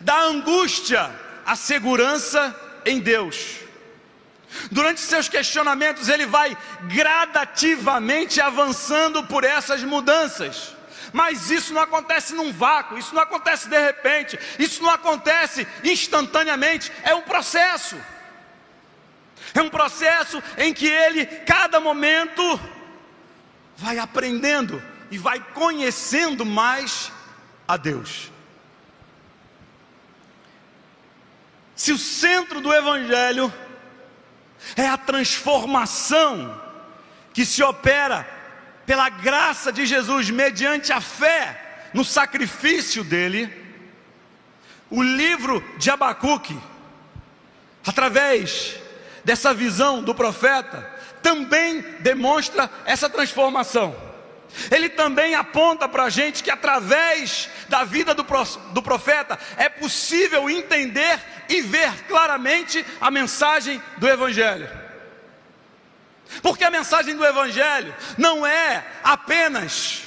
[0.00, 1.10] da angústia
[1.44, 2.54] à segurança
[2.86, 3.56] em Deus.
[4.70, 10.72] Durante seus questionamentos, ele vai gradativamente avançando por essas mudanças.
[11.12, 16.90] Mas isso não acontece num vácuo, isso não acontece de repente, isso não acontece instantaneamente,
[17.02, 17.96] é um processo.
[19.54, 22.60] É um processo em que ele, cada momento,
[23.76, 27.12] vai aprendendo e vai conhecendo mais
[27.68, 28.30] a Deus.
[31.76, 33.52] Se o centro do Evangelho
[34.76, 36.60] é a transformação
[37.34, 38.26] que se opera
[38.86, 43.52] pela graça de Jesus, mediante a fé no sacrifício dele,
[44.90, 46.58] o livro de Abacuque,
[47.86, 48.76] através
[49.24, 50.90] dessa visão do profeta,
[51.22, 53.94] também demonstra essa transformação.
[54.70, 61.18] Ele também aponta para a gente que através da vida do profeta é possível entender
[61.48, 64.68] e ver claramente a mensagem do Evangelho.
[66.40, 70.04] Porque a mensagem do Evangelho não é apenas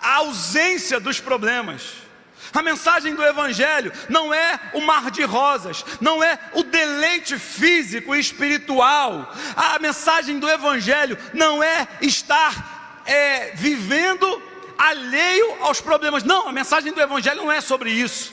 [0.00, 2.00] a ausência dos problemas.
[2.52, 8.14] A mensagem do Evangelho não é o mar de rosas, não é o deleite físico
[8.14, 9.32] e espiritual.
[9.54, 14.42] A mensagem do Evangelho não é estar é, vivendo
[14.76, 16.24] alheio aos problemas.
[16.24, 18.32] Não, a mensagem do Evangelho não é sobre isso.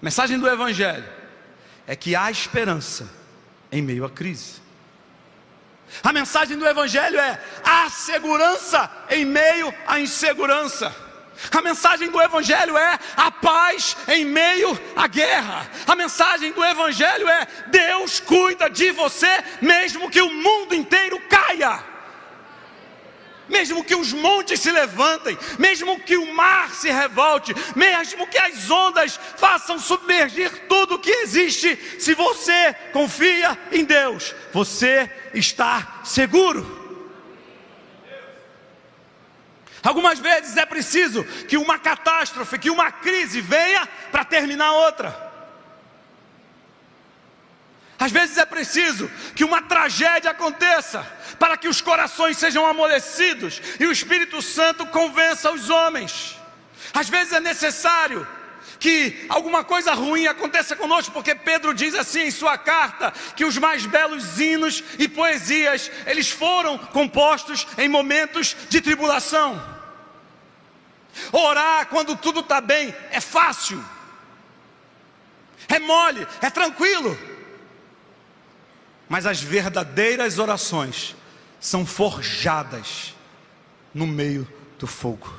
[0.00, 1.08] A mensagem do Evangelho
[1.86, 3.08] é que há esperança
[3.72, 4.57] em meio à crise.
[6.02, 10.94] A mensagem do Evangelho é: há segurança em meio à insegurança.
[11.52, 15.68] A mensagem do Evangelho é a paz em meio à guerra.
[15.86, 21.97] A mensagem do Evangelho é Deus cuida de você, mesmo que o mundo inteiro caia
[23.48, 28.70] mesmo que os montes se levantem, mesmo que o mar se revolte, mesmo que as
[28.70, 36.78] ondas façam submergir tudo que existe, se você confia em Deus, você está seguro.
[39.82, 45.27] Algumas vezes é preciso que uma catástrofe, que uma crise venha para terminar outra.
[47.98, 51.04] Às vezes é preciso que uma tragédia aconteça
[51.38, 56.36] para que os corações sejam amolecidos e o Espírito Santo convença os homens.
[56.94, 58.26] Às vezes é necessário
[58.78, 63.58] que alguma coisa ruim aconteça conosco, porque Pedro diz assim em sua carta que os
[63.58, 69.60] mais belos hinos e poesias, eles foram compostos em momentos de tribulação.
[71.32, 73.84] Orar quando tudo está bem é fácil,
[75.68, 77.18] é mole, é tranquilo.
[79.08, 81.16] Mas as verdadeiras orações
[81.58, 83.14] são forjadas
[83.94, 84.46] no meio
[84.78, 85.32] do fogo.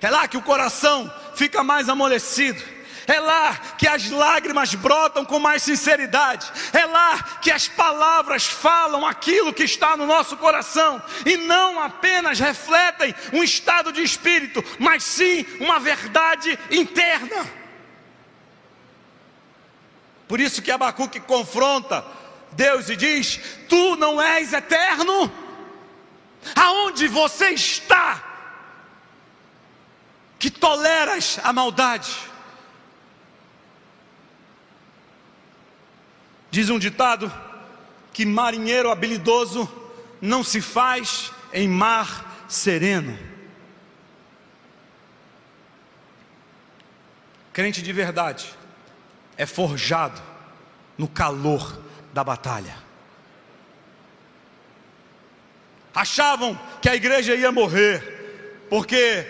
[0.00, 2.62] É lá que o coração fica mais amolecido.
[3.06, 6.50] É lá que as lágrimas brotam com mais sinceridade.
[6.72, 12.40] É lá que as palavras falam aquilo que está no nosso coração e não apenas
[12.40, 17.46] refletem um estado de espírito, mas sim uma verdade interna.
[20.26, 22.04] Por isso que Abacuque confronta
[22.56, 23.38] Deus e diz:
[23.68, 25.30] Tu não és eterno?
[26.54, 28.22] Aonde você está?
[30.38, 32.16] Que toleras a maldade.
[36.50, 37.32] Diz um ditado
[38.12, 39.70] que marinheiro habilidoso
[40.20, 43.18] não se faz em mar sereno.
[47.52, 48.54] Crente de verdade
[49.36, 50.22] é forjado
[50.96, 51.85] no calor
[52.16, 52.74] da batalha.
[55.94, 59.26] Achavam que a igreja ia morrer, porque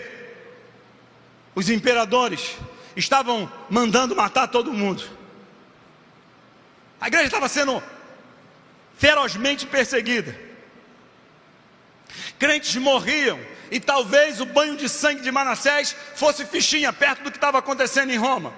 [1.53, 2.55] os imperadores
[2.95, 5.03] estavam mandando matar todo mundo.
[7.01, 7.83] A igreja estava sendo
[8.97, 10.39] ferozmente perseguida.
[12.39, 13.37] Crentes morriam,
[13.69, 18.13] e talvez o banho de sangue de Manassés fosse fichinha perto do que estava acontecendo
[18.13, 18.53] em Roma.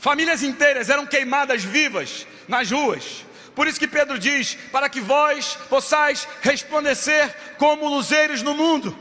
[0.00, 3.24] Famílias inteiras eram queimadas vivas nas ruas.
[3.54, 8.96] Por isso que Pedro diz: para que vós possais resplandecer como luzeiros no mundo.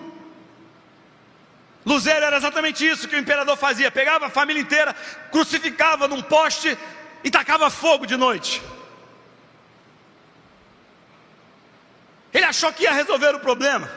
[1.86, 4.93] Luzeiro era exatamente isso que o imperador fazia: pegava a família inteira,
[5.32, 6.78] crucificava num poste
[7.24, 8.62] e tacava fogo de noite.
[12.34, 13.89] Ele achou que ia resolver o problema.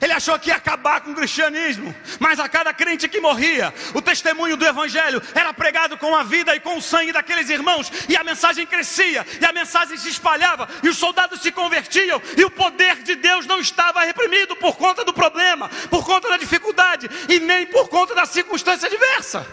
[0.00, 4.00] Ele achou que ia acabar com o cristianismo, mas a cada crente que morria, o
[4.00, 8.16] testemunho do Evangelho era pregado com a vida e com o sangue daqueles irmãos, e
[8.16, 12.50] a mensagem crescia, e a mensagem se espalhava, e os soldados se convertiam, e o
[12.50, 17.40] poder de Deus não estava reprimido por conta do problema, por conta da dificuldade, e
[17.40, 19.46] nem por conta da circunstância adversa.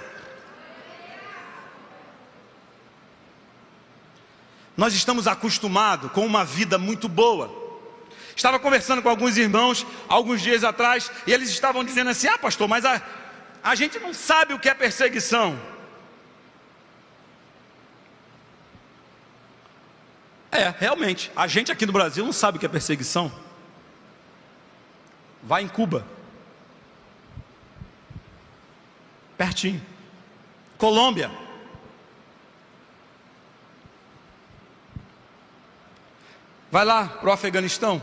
[4.77, 7.64] Nós estamos acostumados com uma vida muito boa.
[8.35, 12.67] Estava conversando com alguns irmãos alguns dias atrás e eles estavam dizendo assim: Ah, pastor,
[12.67, 13.01] mas a,
[13.63, 15.57] a gente não sabe o que é perseguição.
[20.51, 23.31] É, realmente, a gente aqui no Brasil não sabe o que é perseguição.
[25.43, 26.05] Vai em Cuba,
[29.37, 29.81] pertinho.
[30.77, 31.31] Colômbia.
[36.69, 38.01] Vai lá para o Afeganistão.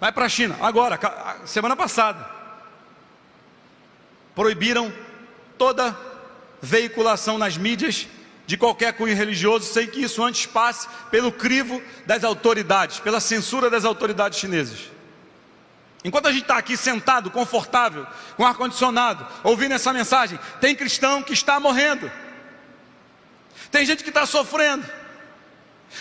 [0.00, 0.98] Vai para a China, agora,
[1.46, 2.28] semana passada.
[4.34, 4.92] Proibiram
[5.56, 5.96] toda
[6.60, 8.06] veiculação nas mídias
[8.46, 13.70] de qualquer cunho religioso, sem que isso antes passe pelo crivo das autoridades, pela censura
[13.70, 14.90] das autoridades chinesas.
[16.04, 21.32] Enquanto a gente está aqui sentado, confortável, com ar-condicionado, ouvindo essa mensagem, tem cristão que
[21.32, 22.10] está morrendo,
[23.70, 24.84] tem gente que está sofrendo.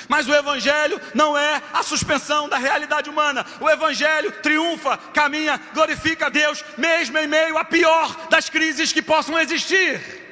[0.08, 3.46] Mas o Evangelho não é a suspensão da realidade humana.
[3.60, 9.02] O Evangelho triunfa, caminha, glorifica a Deus, mesmo em meio à pior das crises que
[9.02, 10.24] possam existir.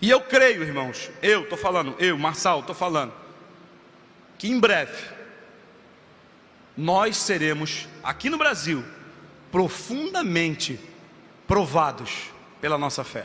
[0.00, 3.12] E eu creio, irmãos, eu estou falando, eu, Marçal, estou falando,
[4.36, 5.02] que em breve
[6.76, 8.84] nós seremos, aqui no Brasil,
[9.50, 10.78] profundamente
[11.46, 13.24] provados pela nossa fé.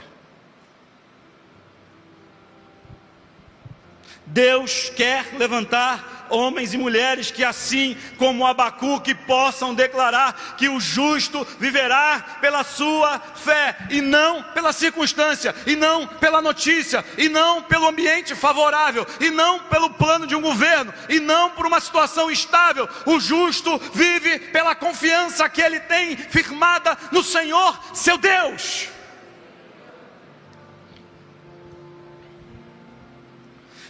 [4.30, 11.46] Deus quer levantar homens e mulheres que, assim como Abacuque, possam declarar que o justo
[11.60, 17.88] viverá pela sua fé, e não pela circunstância, e não pela notícia, e não pelo
[17.88, 22.88] ambiente favorável, e não pelo plano de um governo, e não por uma situação estável.
[23.06, 28.99] O justo vive pela confiança que ele tem firmada no Senhor, seu Deus.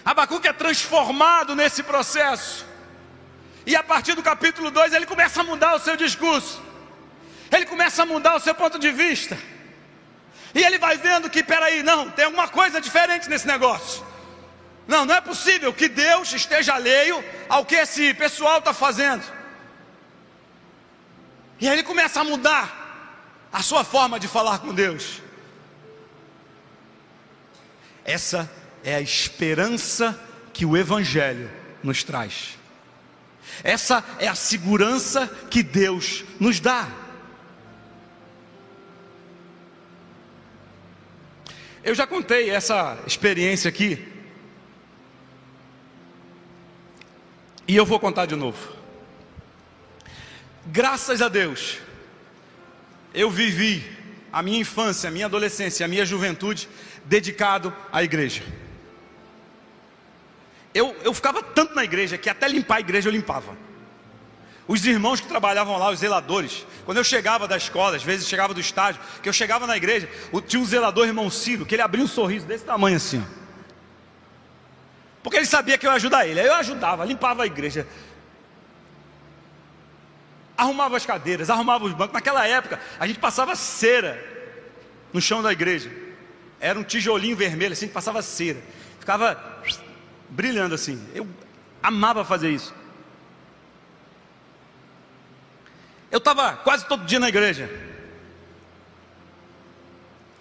[0.10, 2.66] Abacuque é transformado nesse processo.
[3.64, 6.60] E a partir do capítulo 2 ele começa a mudar o seu discurso.
[7.51, 9.38] Ele começa a mudar o seu ponto de vista.
[10.55, 14.03] E ele vai vendo que, peraí, não, tem alguma coisa diferente nesse negócio.
[14.88, 19.24] Não, não é possível que Deus esteja alheio ao que esse pessoal está fazendo.
[21.60, 22.66] E aí ele começa a mudar
[23.53, 25.22] a sua forma de falar com Deus.
[28.03, 28.49] Essa
[28.84, 30.19] é a esperança
[30.53, 31.49] que o Evangelho
[31.84, 32.57] nos traz.
[33.63, 36.88] Essa é a segurança que Deus nos dá.
[41.84, 44.05] Eu já contei essa experiência aqui.
[47.67, 48.75] E eu vou contar de novo.
[50.65, 51.80] Graças a Deus,
[53.13, 53.84] eu vivi
[54.32, 56.69] a minha infância, a minha adolescência, a minha juventude
[57.05, 58.43] dedicado à igreja.
[60.80, 63.53] Eu, eu ficava tanto na igreja que até limpar a igreja eu limpava.
[64.65, 68.53] Os irmãos que trabalhavam lá, os zeladores, quando eu chegava da escola, às vezes chegava
[68.53, 70.07] do estádio, que eu chegava na igreja,
[70.47, 73.21] tinha um zelador, irmão Ciro, que ele abria um sorriso desse tamanho assim.
[75.21, 76.39] Porque ele sabia que eu ia ajudar ele.
[76.39, 77.86] Aí eu ajudava, limpava a igreja.
[80.55, 82.13] Arrumava as cadeiras, arrumava os bancos.
[82.13, 84.17] Naquela época, a gente passava cera
[85.11, 85.91] no chão da igreja.
[86.57, 88.59] Era um tijolinho vermelho, assim, que passava cera.
[88.97, 89.59] Ficava
[90.30, 91.03] brilhando assim.
[91.13, 91.27] Eu
[91.82, 92.73] amava fazer isso.
[96.11, 97.69] Eu estava quase todo dia na igreja.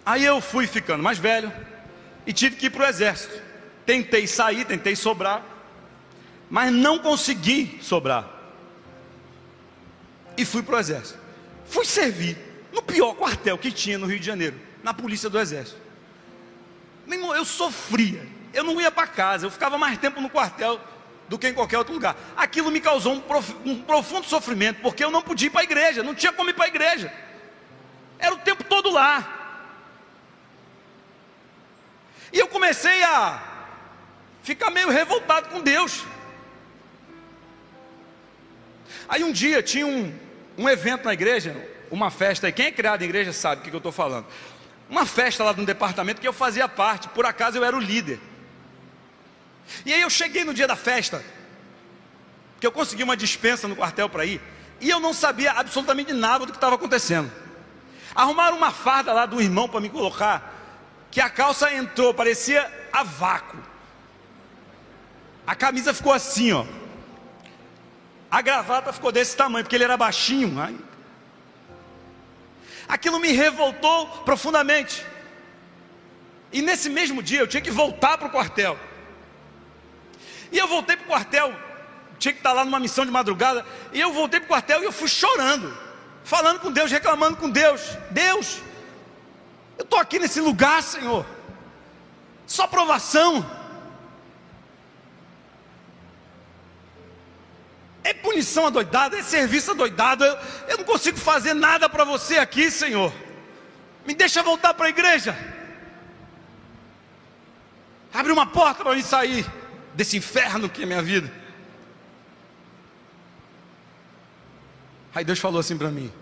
[0.05, 1.53] Aí eu fui ficando mais velho
[2.27, 3.43] e tive que ir para o exército.
[3.85, 5.45] Tentei sair, tentei sobrar,
[6.49, 8.29] mas não consegui sobrar.
[10.37, 11.19] E fui para o exército.
[11.67, 12.39] Fui servir
[12.73, 15.79] no pior quartel que tinha no Rio de Janeiro, na polícia do exército.
[17.07, 20.81] Meu irmão, eu sofria eu não ia para casa, eu ficava mais tempo no quartel
[21.29, 22.17] do que em qualquer outro lugar.
[22.37, 25.65] Aquilo me causou um, prof, um profundo sofrimento, porque eu não podia ir para a
[25.65, 27.13] igreja, não tinha como ir para a igreja.
[28.19, 29.37] Era o tempo todo lá.
[32.33, 33.43] E eu comecei a
[34.43, 36.05] ficar meio revoltado com Deus.
[39.09, 40.13] Aí um dia tinha um,
[40.57, 41.55] um evento na igreja,
[41.91, 44.27] uma festa, e quem é criado em igreja sabe o que, que eu estou falando.
[44.89, 48.19] Uma festa lá no departamento que eu fazia parte, por acaso eu era o líder.
[49.85, 51.25] E aí eu cheguei no dia da festa,
[52.61, 54.41] que eu consegui uma dispensa no quartel para ir,
[54.81, 57.31] e eu não sabia absolutamente nada do que estava acontecendo.
[58.15, 60.55] Arrumaram uma farda lá do irmão para me colocar,
[61.11, 63.59] que a calça entrou, parecia a vácuo.
[65.47, 66.67] A camisa ficou assim, ó.
[68.31, 70.61] A gravata ficou desse tamanho, porque ele era baixinho.
[70.61, 70.77] Ai.
[72.87, 75.05] Aquilo me revoltou profundamente.
[76.53, 78.79] E nesse mesmo dia eu tinha que voltar para o quartel.
[80.51, 81.55] E eu voltei para o quartel,
[82.19, 84.85] tinha que estar lá numa missão de madrugada, e eu voltei para o quartel e
[84.85, 85.77] eu fui chorando,
[86.25, 87.81] falando com Deus, reclamando com Deus:
[88.11, 88.61] Deus,
[89.77, 91.25] eu estou aqui nesse lugar, Senhor,
[92.47, 93.59] só provação.
[98.03, 100.25] É punição adoidada, é serviço adoidado.
[100.25, 100.39] Eu,
[100.69, 103.13] eu não consigo fazer nada para você aqui, Senhor.
[104.07, 105.37] Me deixa voltar para a igreja.
[108.15, 109.45] Abre uma porta para mim sair
[109.99, 111.29] desse inferno que é minha vida.
[115.13, 116.13] Aí Deus falou assim para mim,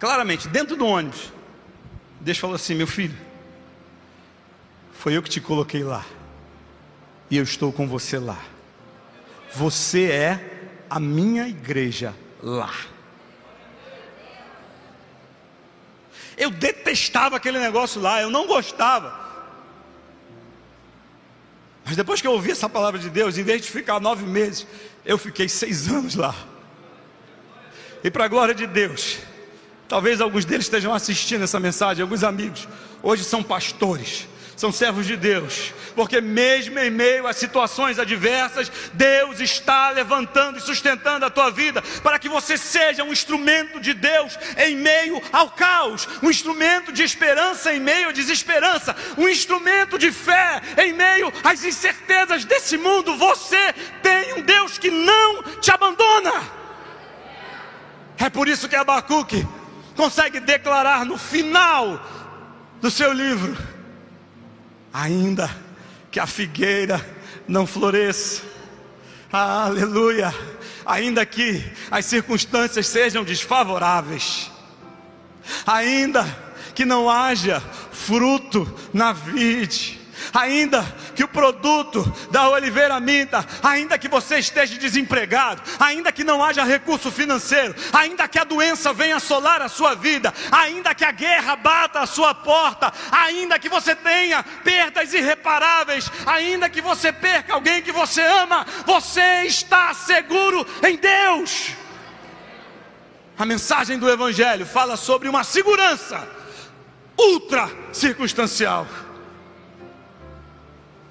[0.00, 1.30] claramente, dentro do ônibus.
[2.18, 3.16] Deus falou assim: Meu filho,
[4.94, 6.02] foi eu que te coloquei lá,
[7.30, 8.42] e eu estou com você lá.
[9.52, 12.72] Você é a minha igreja lá.
[16.38, 19.23] Eu detestava aquele negócio lá, eu não gostava.
[21.84, 24.66] Mas depois que eu ouvi essa palavra de Deus, em vez de ficar nove meses,
[25.04, 26.34] eu fiquei seis anos lá.
[28.02, 29.18] E para a glória de Deus,
[29.88, 32.68] talvez alguns deles estejam assistindo essa mensagem, alguns amigos,
[33.02, 34.26] hoje são pastores,
[34.56, 40.60] são servos de Deus, porque mesmo em meio a situações adversas, Deus está levantando e
[40.60, 45.50] sustentando a tua vida para que você seja um instrumento de Deus em meio ao
[45.50, 51.32] caos, um instrumento de esperança em meio à desesperança, um instrumento de fé em meio
[51.42, 53.16] às incertezas desse mundo.
[53.16, 56.32] Você tem um Deus que não te abandona.
[58.18, 59.46] É por isso que Abacuque
[59.96, 62.00] consegue declarar no final
[62.80, 63.56] do seu livro:
[64.94, 65.50] ainda
[66.08, 67.04] que a figueira
[67.48, 68.42] não floresça,
[69.32, 70.32] aleluia,
[70.86, 74.52] ainda que as circunstâncias sejam desfavoráveis,
[75.66, 76.24] ainda
[76.76, 80.00] que não haja fruto na vide,
[80.32, 86.42] ainda que o produto da oliveira minta, ainda que você esteja desempregado, ainda que não
[86.42, 91.12] haja recurso financeiro, ainda que a doença venha assolar a sua vida, ainda que a
[91.12, 97.54] guerra bata a sua porta, ainda que você tenha perdas irreparáveis, ainda que você perca
[97.54, 101.70] alguém que você ama, você está seguro em Deus.
[103.36, 106.26] A mensagem do Evangelho fala sobre uma segurança
[107.18, 108.86] ultra circunstancial.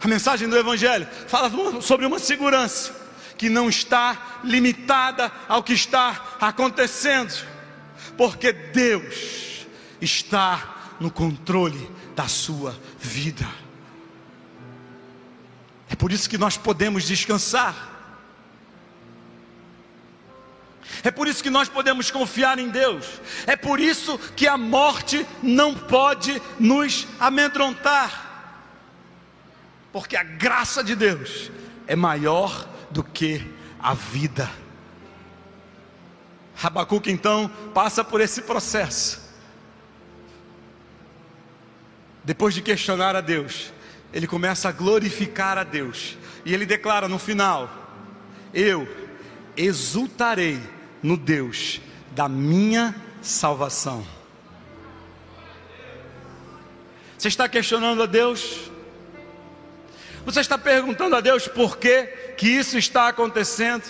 [0.04, 1.50] A mensagem do Evangelho fala
[1.82, 2.94] sobre uma segurança
[3.38, 7.34] que não está limitada ao que está acontecendo,
[8.18, 9.66] porque Deus
[10.02, 13.48] está no controle da sua vida.
[15.90, 17.92] É por isso que nós podemos descansar.
[21.02, 23.06] É por isso que nós podemos confiar em Deus.
[23.48, 28.33] É por isso que a morte não pode nos amedrontar
[29.94, 31.52] porque a graça de Deus
[31.86, 33.48] é maior do que
[33.80, 34.50] a vida.
[36.56, 39.22] Rabacuque então passa por esse processo.
[42.24, 43.72] Depois de questionar a Deus,
[44.12, 46.18] ele começa a glorificar a Deus.
[46.44, 47.70] E ele declara no final:
[48.54, 48.88] Eu
[49.56, 50.60] exultarei
[51.04, 51.80] no Deus
[52.12, 54.06] da minha salvação.
[57.18, 58.73] Você está questionando a Deus?
[60.26, 62.04] Você está perguntando a Deus por que,
[62.38, 63.84] que isso está acontecendo?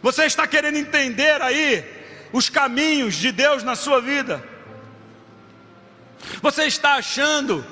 [0.00, 1.84] Você está querendo entender aí
[2.32, 4.42] os caminhos de Deus na sua vida?
[6.40, 7.64] Você está achando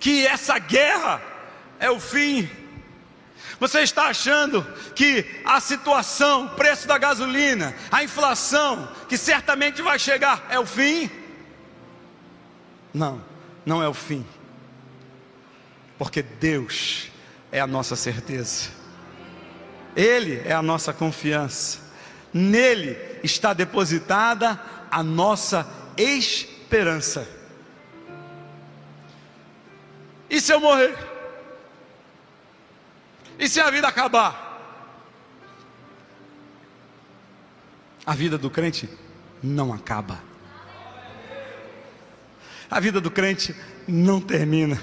[0.00, 1.20] que essa guerra
[1.78, 2.48] é o fim?
[3.60, 4.62] Você está achando
[4.94, 10.66] que a situação, o preço da gasolina, a inflação, que certamente vai chegar, é o
[10.66, 11.10] fim?
[12.92, 13.22] Não,
[13.64, 14.24] não é o fim
[15.98, 17.10] porque Deus
[17.50, 18.70] é a nossa certeza,
[19.94, 21.80] Ele é a nossa confiança,
[22.32, 25.66] nele está depositada a nossa
[25.96, 27.26] esperança.
[30.28, 30.96] E se eu morrer?
[33.38, 34.44] E se a vida acabar?
[38.04, 38.88] A vida do crente
[39.42, 40.20] não acaba.
[42.70, 43.54] A vida do crente
[43.86, 44.80] não termina.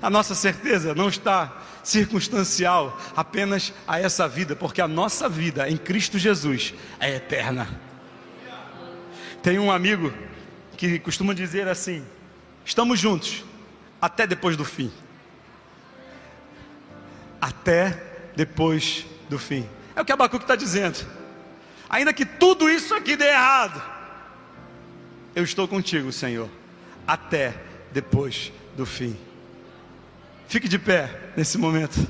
[0.00, 5.76] A nossa certeza não está circunstancial apenas a essa vida, porque a nossa vida em
[5.76, 7.68] Cristo Jesus é eterna.
[9.42, 10.12] Tem um amigo
[10.76, 12.04] que costuma dizer assim:
[12.64, 13.44] estamos juntos
[14.00, 14.90] até depois do fim.
[17.40, 18.02] Até
[18.34, 19.68] depois do fim.
[19.94, 21.06] É o que Abacuque está dizendo.
[21.88, 23.82] Ainda que tudo isso aqui dê errado,
[25.34, 26.48] eu estou contigo, Senhor,
[27.06, 27.54] até
[27.92, 29.16] depois do fim.
[30.48, 32.06] Fique de pé nesse momento.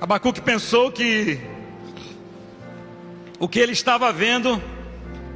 [0.00, 1.38] Abacuque pensou que
[3.38, 4.60] o que ele estava vendo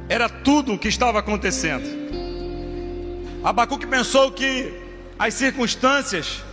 [0.09, 1.85] era tudo o que estava acontecendo.
[3.43, 4.73] Abacuque pensou que
[5.19, 6.43] as circunstâncias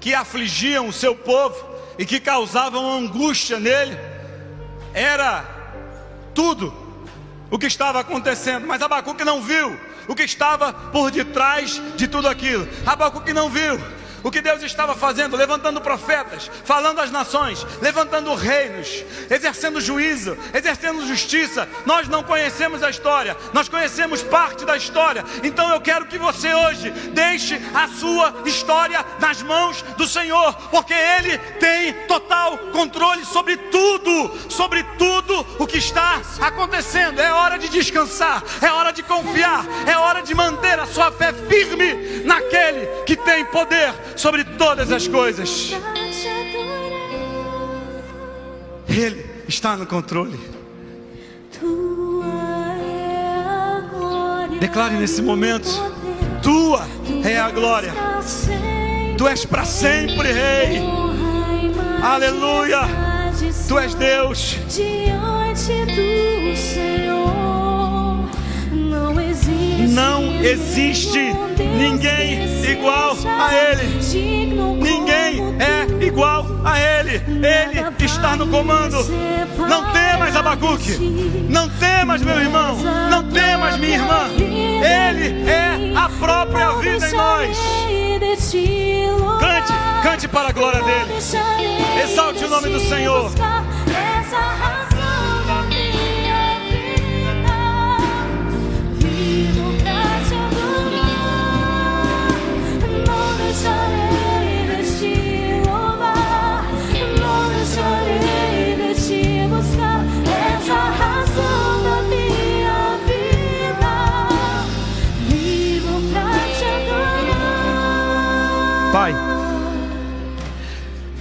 [0.00, 1.64] que afligiam o seu povo
[1.98, 3.96] e que causavam angústia nele
[4.92, 5.44] era
[6.34, 6.74] tudo
[7.50, 12.28] o que estava acontecendo, mas Abacuque não viu o que estava por detrás de tudo
[12.28, 12.66] aquilo.
[12.86, 13.80] Abacuque não viu
[14.22, 21.06] o que Deus estava fazendo, levantando profetas, falando às nações, levantando reinos, exercendo juízo, exercendo
[21.06, 21.68] justiça.
[21.86, 25.24] Nós não conhecemos a história, nós conhecemos parte da história.
[25.42, 30.94] Então eu quero que você hoje deixe a sua história nas mãos do Senhor, porque
[30.94, 37.20] Ele tem total controle sobre tudo, sobre tudo o que está acontecendo.
[37.20, 41.32] É hora de descansar, é hora de confiar, é hora de manter a sua fé
[41.32, 45.74] firme naquele que tem poder sobre todas as coisas.
[48.88, 50.38] Ele está no controle.
[54.60, 55.68] Declare nesse momento:
[56.42, 56.86] Tua
[57.24, 57.92] é a glória.
[59.16, 60.80] Tu és para sempre, Rei.
[62.02, 62.80] Aleluia.
[63.68, 64.56] Tu és Deus.
[64.68, 66.89] Diante do Senhor
[69.90, 71.32] não existe
[71.78, 74.00] ninguém igual a Ele.
[74.80, 77.22] Ninguém é igual a Ele.
[77.26, 78.96] Ele está no comando.
[79.68, 80.96] Não temas, Abacuque.
[81.48, 82.76] Não temas, meu irmão.
[83.10, 84.28] Não temas, minha irmã.
[84.38, 87.58] Ele é a própria vida em nós.
[89.40, 89.72] Cante,
[90.02, 91.14] cante para a glória dele.
[92.02, 93.30] Exalte o nome do Senhor.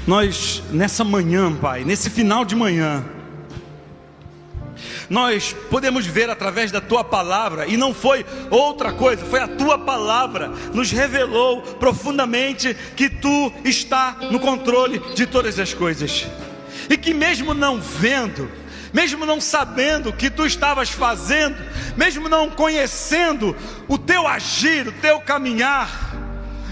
[0.09, 3.05] Nós nessa manhã, Pai, nesse final de manhã,
[5.07, 9.77] nós podemos ver através da tua palavra, e não foi outra coisa, foi a tua
[9.77, 16.25] palavra, nos revelou profundamente que tu está no controle de todas as coisas,
[16.89, 18.49] e que mesmo não vendo,
[18.91, 21.55] mesmo não sabendo o que tu estavas fazendo,
[21.95, 23.55] mesmo não conhecendo
[23.87, 26.09] o teu agir, o teu caminhar,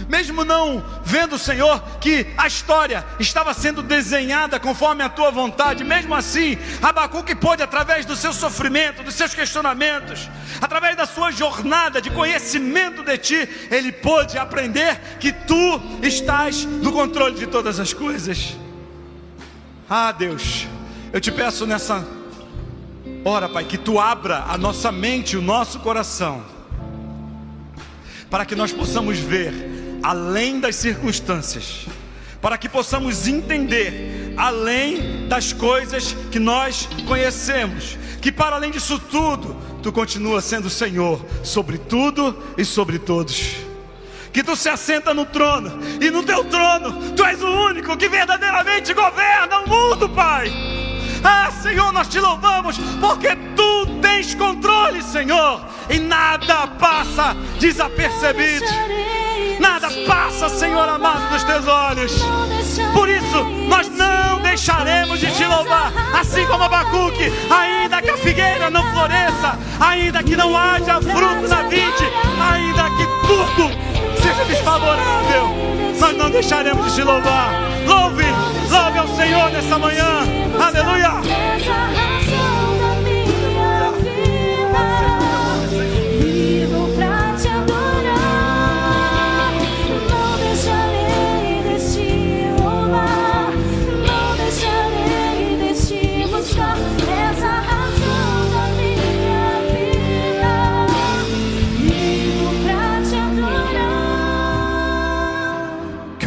[0.08, 6.16] mesmo não vendo, Senhor, que a história estava sendo desenhada conforme a tua vontade, mesmo
[6.16, 10.30] assim, Abacuque pôde, através do seu sofrimento, dos seus questionamentos,
[10.62, 16.91] através da sua jornada de conhecimento de ti, ele pôde aprender que tu estás no
[16.91, 18.55] controle de todas as coisas.
[19.89, 20.68] Ah, Deus,
[21.12, 22.05] eu te peço nessa
[23.24, 26.43] hora, Pai, que tu abra a nossa mente, o nosso coração,
[28.30, 31.86] para que nós possamos ver além das circunstâncias,
[32.41, 39.56] para que possamos entender além das coisas que nós conhecemos, que para além disso tudo,
[39.82, 43.56] tu continua sendo Senhor sobre tudo e sobre todos.
[44.32, 48.08] Que tu se assenta no trono, e no teu trono tu és o único que
[48.08, 50.52] verdadeiramente governa o mundo, Pai.
[51.24, 58.66] Ah, Senhor, nós te louvamos porque tu tens controle, Senhor, e nada passa desapercebido.
[59.60, 62.14] Nada passa, Senhor amado, dos teus olhos.
[62.93, 68.70] Por isso, nós não deixaremos de te louvar, assim como Abacuque, ainda que a figueira
[68.70, 72.12] não floresça, ainda que não haja fruto na vide,
[72.51, 73.70] ainda que tudo
[74.22, 75.49] seja desfavorável,
[75.99, 77.51] nós não deixaremos de te louvar.
[77.86, 78.26] Louve,
[78.70, 80.24] louve ao Senhor nessa manhã.
[80.60, 82.07] Aleluia.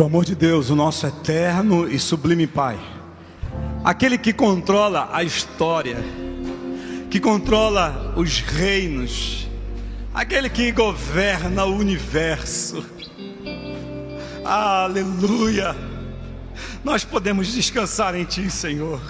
[0.00, 2.80] Que o amor de Deus, o nosso eterno e sublime Pai,
[3.84, 5.98] aquele que controla a história,
[7.10, 9.46] que controla os reinos,
[10.14, 12.82] aquele que governa o universo,
[14.42, 15.76] aleluia,
[16.82, 19.02] nós podemos descansar em Ti, Senhor.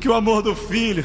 [0.00, 1.04] Que o amor do Filho,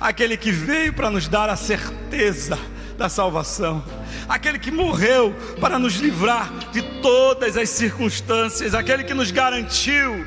[0.00, 2.58] aquele que veio para nos dar a certeza
[2.96, 3.84] da salvação,
[4.28, 10.24] aquele que morreu para nos livrar de todas as circunstâncias, aquele que nos garantiu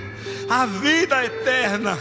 [0.50, 1.98] a vida eterna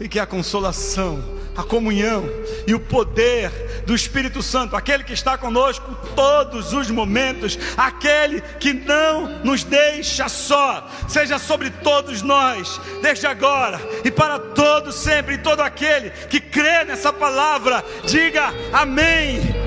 [0.00, 1.22] e que a consolação,
[1.56, 2.28] a comunhão
[2.66, 3.50] e o poder
[3.86, 10.28] do Espírito Santo, aquele que está conosco todos os momentos, aquele que não nos deixa
[10.28, 16.40] só, seja sobre todos nós, desde agora e para todo sempre, e todo aquele que
[16.40, 19.63] crê nessa palavra, diga amém.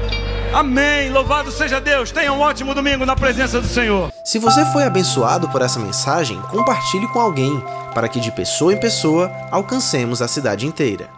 [0.53, 1.11] Amém.
[1.11, 2.11] Louvado seja Deus.
[2.11, 4.11] Tenha um ótimo domingo na presença do Senhor.
[4.23, 8.79] Se você foi abençoado por essa mensagem, compartilhe com alguém, para que de pessoa em
[8.79, 11.16] pessoa alcancemos a cidade inteira.